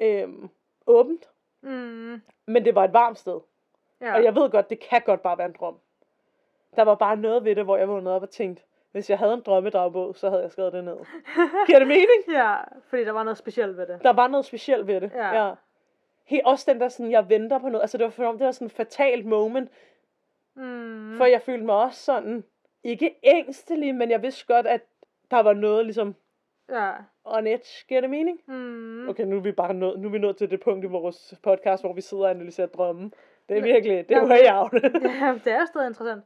[0.00, 0.48] øhm,
[0.86, 1.28] åbent,
[1.64, 2.22] Mm.
[2.46, 3.40] men det var et varmt sted.
[4.00, 4.14] Ja.
[4.14, 5.78] Og jeg ved godt, det kan godt bare være en drøm.
[6.76, 9.34] Der var bare noget ved det, hvor jeg vågnede op og tænkte, hvis jeg havde
[9.34, 10.96] en drømmedagbog, så havde jeg skrevet det ned.
[11.66, 12.22] Giver det mening?
[12.28, 12.56] ja,
[12.88, 14.02] fordi der var noget specielt ved det.
[14.02, 15.12] Der var noget specielt ved det.
[15.14, 15.44] Ja.
[15.44, 15.54] ja.
[16.24, 17.82] He, også den der sådan, jeg venter på noget.
[17.82, 19.70] Altså det var for om det var sådan et fatalt moment.
[20.54, 21.16] Mm.
[21.16, 22.44] For jeg følte mig også sådan,
[22.84, 24.80] ikke ængstelig, men jeg vidste godt, at
[25.30, 26.14] der var noget ligesom
[26.70, 26.92] Ja.
[27.24, 27.84] on edge.
[27.88, 28.40] Giver det mening?
[28.46, 29.08] Mm.
[29.08, 31.34] Okay, nu er vi bare nået, nu er vi nået til det punkt i vores
[31.42, 33.02] podcast, hvor vi sidder og analyserer drømme.
[33.48, 34.20] Det er Men- virkelig, det Ja.
[34.20, 34.72] er way out.
[35.20, 36.24] Ja, det er stadig interessant.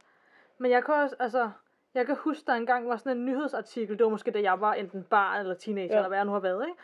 [0.57, 1.49] Men jeg kan også, altså,
[1.93, 4.73] jeg kan huske, der engang var sådan en nyhedsartikel, det var måske da jeg var
[4.73, 5.93] enten barn eller teenager, Ja.
[5.93, 5.97] ja.
[5.99, 6.79] eller hvad jeg nu har været, ikke?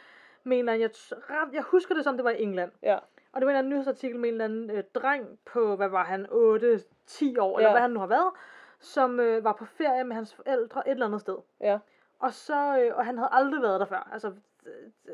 [0.45, 2.71] En anden, jeg, ret, jeg husker det som, det var i England.
[2.83, 2.97] ja.
[3.33, 5.87] Og det var en eller anden nyhedsartikel med en eller anden øh, dreng på, hvad
[5.89, 7.57] var han, 8-10 år, Ja.
[7.59, 8.31] eller hvad han nu har været,
[8.79, 11.35] som øh, var på ferie med hans forældre et eller andet sted.
[11.61, 11.77] Ja.
[12.19, 14.09] Og så, øh, og han havde aldrig været der før.
[14.11, 14.33] Altså,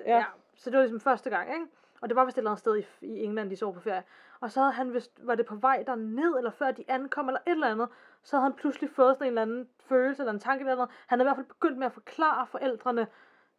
[0.06, 0.16] Ja.
[0.18, 0.26] ja.
[0.56, 1.66] Så det var ligesom første gang, ikke?
[2.02, 4.04] Og det var vist et eller andet sted i, i England, de så på ferie.
[4.40, 7.40] Og så havde han vist, var det på vej derned, eller før de ankom, eller
[7.48, 7.90] et eller andet,
[8.24, 10.90] så havde han pludselig fået sådan en eller anden følelse, eller en tanke eller noget.
[11.08, 13.08] Han havde i hvert fald begyndt med at forklare forældrene,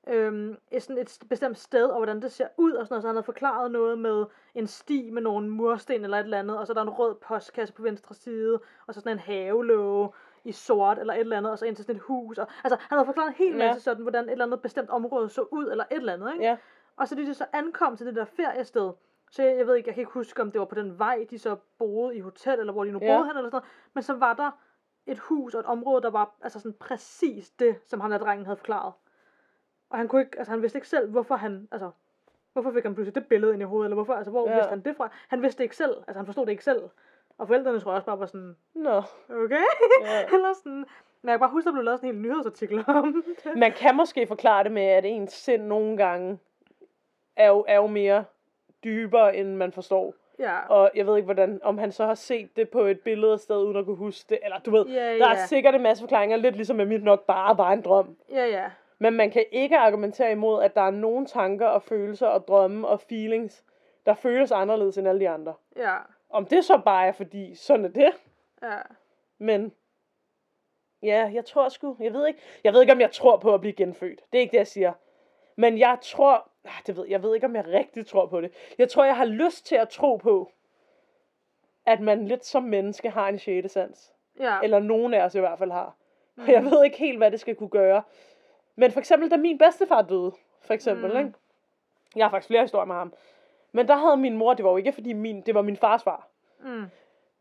[0.07, 3.02] øhm, et, sådan et bestemt sted, og hvordan det ser ud, og sådan noget.
[3.02, 4.24] Så han havde forklaret noget med
[4.55, 7.14] en sti med nogle mursten eller et eller andet, og så er der en rød
[7.14, 10.09] postkasse på venstre side, og så sådan en havelåge
[10.44, 12.38] i sort eller et eller andet, og så ind til sådan et hus.
[12.38, 13.66] Og, altså, han havde forklaret en hel Ja.
[13.66, 16.44] masse sådan, hvordan et eller andet bestemt område så ud, eller et eller andet, ikke?
[16.44, 16.57] Ja.
[16.96, 18.92] Og så de så ankom til det der feriested,
[19.31, 21.26] så jeg, jeg ved ikke, jeg kan ikke huske, om det var på den vej,
[21.31, 23.07] de så boede i hotel, eller hvor de nu Ja.
[23.14, 23.64] boede hen, eller sådan noget.
[23.94, 24.50] Men så var der
[25.07, 28.46] et hus og et område, der var altså sådan præcis det, som ham der drengen
[28.46, 28.92] havde forklaret.
[29.90, 31.90] Og han kunne ikke, altså han vidste ikke selv, hvorfor han, altså,
[32.52, 34.50] hvorfor fik han pludselig det billede ind i hovedet, eller hvorfor, altså hvor Ja.
[34.50, 34.57] ja.
[34.57, 35.09] vidste han det fra?
[35.28, 36.83] Han vidste det ikke selv, altså han forstod det ikke selv.
[37.42, 39.02] Og forældrene tror jeg også bare var sådan, Nå.
[39.44, 39.62] okay,
[40.02, 40.22] Ja.
[40.35, 40.85] eller sådan.
[41.22, 43.57] Men jeg kan bare huske, der blev lavet sådan en hel nyhedsartikel om det.
[43.57, 46.38] Man kan måske forklare det med, at ens sind nogle gange
[47.37, 48.24] er jo, er jo mere
[48.85, 50.14] dybere, end man forstår.
[50.38, 53.35] Ja, Og jeg ved ikke, hvordan, om han så har set det på et billede
[53.35, 54.38] et sted, uden at kunne huske det.
[54.42, 57.05] Eller du ved, ja, der er ja, sikkert en masse forklaringer, lidt ligesom at mit
[57.05, 58.16] nok bare var en drøm.
[58.31, 58.70] ja, ja.
[58.98, 62.88] Men man kan ikke argumentere imod, at der er nogle tanker og følelser og drømme
[62.88, 63.64] og feelings,
[64.07, 65.55] der føles anderledes end alle de andre.
[65.76, 65.96] Ja,
[66.33, 68.12] Om det så bare er, fordi sådan er det,
[68.62, 68.79] ja.
[69.39, 69.72] men
[71.03, 73.61] ja, jeg tror sgu, jeg ved ikke, jeg ved ikke, om jeg tror på at
[73.61, 74.20] blive genfødt.
[74.33, 74.93] Det er ikke det, jeg siger.
[75.57, 78.53] Men jeg tror, ah, det ved, jeg ved ikke, om jeg rigtig tror på det.
[78.78, 80.53] Jeg tror, jeg har lyst til at tro på,
[81.87, 84.12] at man lidt som menneske har en sjette sans.
[84.41, 85.97] Ja, Eller nogen af os i hvert fald har.
[86.37, 88.03] Og jeg ved ikke helt, hvad det skal kunne gøre.
[88.76, 91.12] Men for eksempel, da min bedstefar døde, for eksempel, Mm.
[91.12, 91.26] mm.
[91.26, 91.39] ikke?
[92.16, 93.12] Jeg har faktisk flere historier med ham.
[93.73, 96.03] Men der havde min mor, det var jo ikke fordi min, det var min fars
[96.03, 96.29] far.
[96.61, 96.85] mm.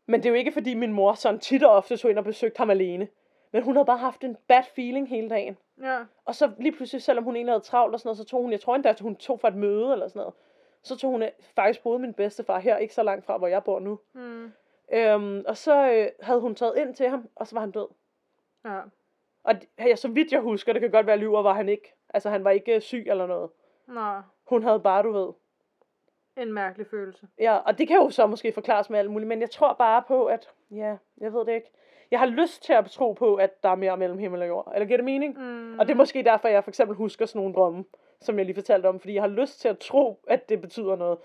[0.06, 2.24] Men det er jo ikke fordi min mor sådan tit og ofte så ind og
[2.24, 3.08] besøgte ham alene.
[3.52, 5.58] Men hun havde bare haft en bad feeling hele dagen.
[5.82, 8.42] ja, Og så lige pludselig, selvom hun egentlig havde travlt og sådan noget, så tog
[8.42, 10.34] hun, jeg tror endda, at hun tog for et møde eller sådan noget.
[10.82, 13.64] Så tog hun øh, faktisk boede min bedstefar her, ikke så langt fra, hvor jeg
[13.64, 13.98] bor nu.
[14.12, 14.52] mm.
[14.92, 17.86] Øhm, og så øh, havde hun taget ind til ham, og så var han død.
[18.64, 18.80] ja.
[19.44, 21.94] Og ja, så vidt jeg husker, det kan godt være lyver, var han ikke.
[22.14, 23.50] Altså han var ikke øh, syg eller noget.
[23.86, 25.32] Nå, Hun havde bare, du ved.
[26.36, 27.28] En mærkelig følelse.
[27.38, 30.02] Ja, og det kan jo så måske forklares med alt muligt, men jeg tror bare
[30.08, 31.70] på, at, ja, jeg ved det ikke.
[32.10, 34.72] Jeg har lyst til at tro på, at der er mere mellem himmel og jord.
[34.74, 35.38] Eller giver det mening?
[35.38, 35.78] Mm.
[35.78, 37.84] Og det er måske derfor, jeg for eksempel husker sådan nogle drømme,
[38.20, 40.96] som jeg lige fortalte om, fordi jeg har lyst til at tro, at det betyder
[40.96, 41.18] noget.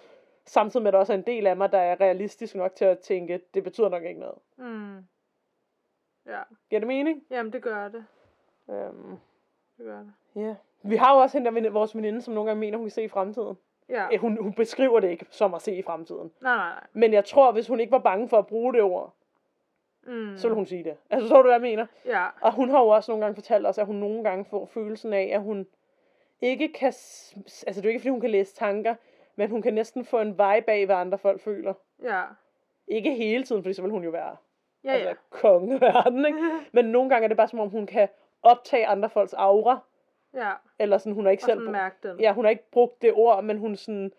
[0.46, 2.86] Samtidig med, at der også er en del af mig, der er realistisk nok til
[2.86, 4.38] at tænke, at det betyder nok ikke noget.
[4.58, 4.98] Mm.
[6.26, 6.42] Ja.
[6.70, 7.24] Giver det mening?
[7.30, 8.06] Jamen, det gør det.
[8.70, 9.18] Øhm,
[9.78, 10.14] Det gør det.
[10.36, 10.56] ja.
[10.84, 13.04] Vi har jo også hende der, vores veninde, som nogle gange mener, hun kan se
[13.04, 13.58] i fremtiden.
[13.90, 14.08] Ja.
[14.12, 16.32] Eh, Hun, hun beskriver det ikke som at se i fremtiden.
[16.42, 16.84] Nej, nej, nej.
[16.94, 19.14] Men jeg tror, hvis hun ikke var bange for at bruge det ord,
[20.08, 20.38] Mm.
[20.38, 20.98] så ville hun sige det.
[21.10, 21.86] Altså, så du, hvad jeg mener?
[22.06, 22.26] Ja.
[22.42, 25.14] Og hun har jo også nogle gange fortalt os, at hun nogle gange får følelsen
[25.14, 25.68] af, at hun
[26.42, 26.88] ikke kan...
[26.88, 28.96] Altså, det er ikke, fordi hun kan læse tanker,
[29.36, 31.74] men hun kan næsten få en vibe af, hvad andre folk føler.
[32.04, 32.24] Ja.
[32.88, 34.36] Ikke hele tiden, fordi så vil hun jo være
[34.84, 34.98] Ja, ja.
[34.98, 36.40] altså, konge af verden, ikke?
[36.74, 38.08] Men nogle gange er det bare som om, hun kan
[38.44, 39.80] optage andre folks aura,
[40.38, 40.52] Ja.
[40.80, 41.70] eller sådan, hun har ikke Og selv...
[41.70, 42.20] mærke den.
[42.20, 44.12] Ja, hun har ikke brugt det ord, men hun sådan...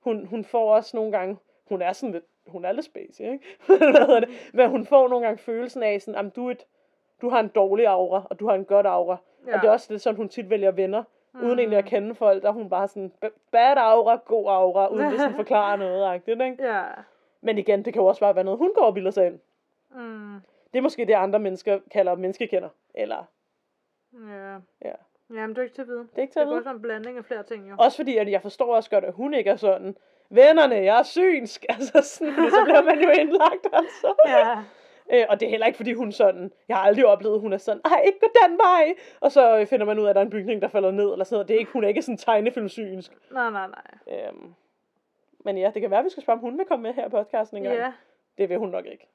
[0.00, 1.36] Hun, hun får også nogle gange...
[1.68, 2.24] Hun er sådan lidt...
[2.46, 3.44] Hun er lidt spacey, ikke?
[4.20, 4.28] Det?
[4.52, 6.66] Men hun får nogle gange følelsen af sådan, at du, et,
[7.22, 9.16] du har en dårlig aura, og du har en godt aura.
[9.46, 9.54] Ja.
[9.56, 11.02] Og det er også lidt sådan, hun tit vælger venner.
[11.34, 11.40] Mm.
[11.40, 11.88] Uden egentlig at Mm.
[11.88, 15.36] kende folk, der er hun bare sådan, "Ba- bad aura, god aura, uden det sådan
[15.42, 16.64] forklarer noget, agtigt, ikke?
[16.74, 16.84] Ja.
[17.40, 19.38] Men igen, det kan jo også bare være noget, hun går og bilder sig ind.
[19.94, 20.40] Mm.
[20.72, 22.68] Det er måske det, andre mennesker kalder menneskekender.
[22.94, 23.24] Eller,
[24.28, 24.54] Ja.
[24.84, 24.94] ja.
[25.32, 25.98] Jamen, det er ikke til at vide.
[25.98, 26.58] Det er ikke til Det at er vide.
[26.58, 27.74] også en blanding af flere ting, jo.
[27.78, 29.96] Også fordi, at jeg forstår også godt, at hun ikke er sådan,
[30.30, 31.64] vennerne, jeg er synsk.
[31.74, 34.14] Altså sådan, fordi så bliver man jo indlagt, altså.
[34.28, 34.58] Ja.
[35.12, 37.52] Øh, og det er heller ikke, fordi hun sådan, jeg har aldrig oplevet, at hun
[37.52, 38.94] er sådan, ej, ikke gå den vej.
[39.20, 41.12] Og så øh, finder man ud af, at der er en bygning, der falder ned,
[41.12, 41.48] eller sådan noget.
[41.48, 43.12] Det er ikke, hun er ikke sådan tegnefilmsynsk.
[43.30, 44.18] Nej, nej, nej.
[44.28, 44.54] Øhm,
[45.44, 47.06] men ja, det kan være, at vi skal spørge, om hun vil komme med her
[47.06, 47.76] i podcasten en gang.
[47.76, 47.92] Ja.
[48.38, 49.08] Det vil hun nok ikke.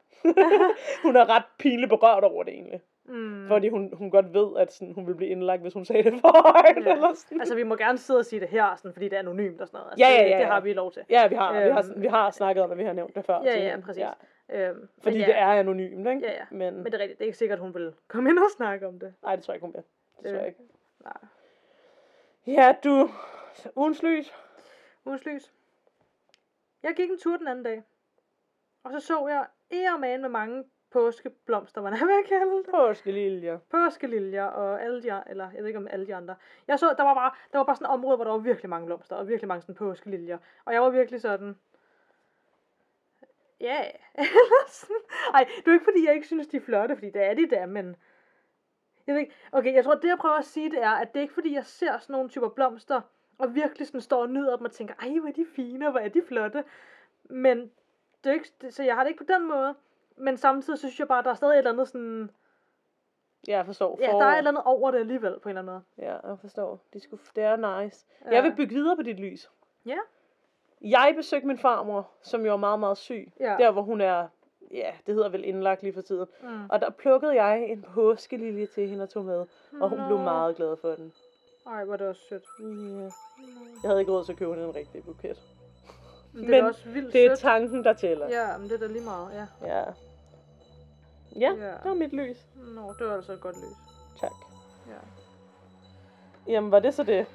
[1.06, 2.82] hun er ret pinligt berørt over det egentlig.
[3.08, 3.48] Mm.
[3.48, 6.22] Fordi hun, hun godt ved, at sådan, hun vil blive indlagt, hvis hun sagde det
[6.22, 6.86] for højt.
[6.86, 6.94] Ja.
[6.94, 7.40] Eller sådan.
[7.40, 9.68] Altså, vi må gerne sidde og sige det her, sådan, fordi det er anonymt og
[9.68, 9.92] sådan noget.
[9.92, 10.48] Altså, Ja, ja, det- ja, Det ja.
[10.52, 11.04] har vi lov til.
[11.10, 12.02] Ja, vi har, vi, har, Øhm.
[12.02, 13.42] vi har snakket om, at vi har nævnt det før.
[13.44, 14.04] Ja, ja, præcis.
[14.50, 16.22] Øhm, Fordi ja, det er anonymt, ikke?
[16.26, 16.46] Ja, ja.
[16.52, 17.20] Men, Men det er rigtigt.
[17.20, 19.14] Det er ikke sikkert, hun vil komme ind og snakke om det.
[19.24, 19.84] nej, det tror jeg ikke, hun vil.
[20.18, 20.60] Det tror Det- jeg ikke.
[21.04, 21.14] Nej.
[22.48, 23.10] Ja, du.
[23.76, 24.34] Ugens lys.
[25.06, 25.54] Ugens lys.
[26.84, 27.84] Jeg gik en tur den anden dag.
[28.84, 32.66] Og så så jeg Egerman med mange påskeblomster, hvad jeg vil kalde det.
[32.72, 33.60] Påskeliljer.
[33.72, 36.36] Påskeliljer og alle de eller jeg ved ikke om alle de andre.
[36.68, 38.70] Jeg så, der var bare, der var bare sådan et område, hvor der var virkelig
[38.70, 40.38] mange blomster, og virkelig mange sådan påskeliljer.
[40.66, 41.58] Og jeg var virkelig sådan,
[43.60, 43.82] ja,
[44.18, 44.28] yeah.
[45.34, 47.50] Ej, det er ikke fordi, jeg ikke synes, de er flotte, fordi det er de
[47.50, 47.96] der, men...
[49.08, 51.20] Jeg ved ikke, okay, jeg tror, det jeg prøver at sige, det er, at det
[51.20, 53.02] er ikke fordi, jeg ser sådan nogle typer blomster,
[53.38, 55.92] og virkelig sådan står og nyder dem og tænker, ej, hvor er de fine, og
[55.92, 56.64] hvor er de flotte.
[57.24, 57.72] Men
[58.24, 59.76] det er ikke, så jeg har det ikke på den måde.
[60.18, 62.30] Men samtidig så synes jeg bare, der er stadig et eller andet sådan...
[63.48, 63.98] Ja, jeg forstår.
[64.02, 64.20] Ja, For...
[64.20, 66.10] der er et eller andet over det alligevel, på en eller anden måde.
[66.10, 66.80] Ja, jeg forstår.
[66.94, 67.24] De skulle...
[67.36, 68.06] Det er nice.
[68.26, 68.36] Ja.
[68.36, 69.50] Jeg vil bygge videre på dit lys.
[69.86, 69.98] Ja.
[70.82, 73.32] Jeg besøgte min farmor, som jo er meget, meget syg.
[73.40, 73.56] Ja.
[73.60, 74.28] Der, hvor hun er,
[74.72, 76.28] ja, det hedder vel indlagt lige for tiden.
[76.44, 76.70] Mm.
[76.70, 79.46] Og der plukkede jeg en påskelilje til hende og tog med.
[79.82, 80.24] Og hun blev Nå.
[80.24, 81.14] meget glad for den.
[81.68, 82.44] Ej, hvor det også sødt.
[82.60, 83.04] Ja.
[83.84, 85.38] Jeg havde ikke råd til at købe hende en rigtig buket.
[86.34, 87.40] Men det Men er også vildt Det er sødt.
[87.40, 88.28] tanken, der tæller.
[88.30, 89.68] Ja, men det er da lige meget, ja.
[89.68, 89.84] Ja.
[91.36, 91.68] Ja, Ja.
[91.68, 92.38] det var mit lys.
[92.56, 93.78] Nå, det var altså et godt lys.
[94.20, 94.32] Tak.
[94.88, 94.94] Ja.
[96.54, 97.26] Jamen, var det så det?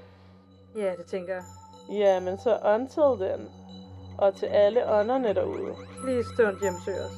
[0.77, 1.45] Ja, det tænker jeg.
[1.91, 3.49] Ja, men så until then.
[4.19, 5.75] Og til alle ånderne derude.
[6.03, 7.13] Please don't hjemsøge os.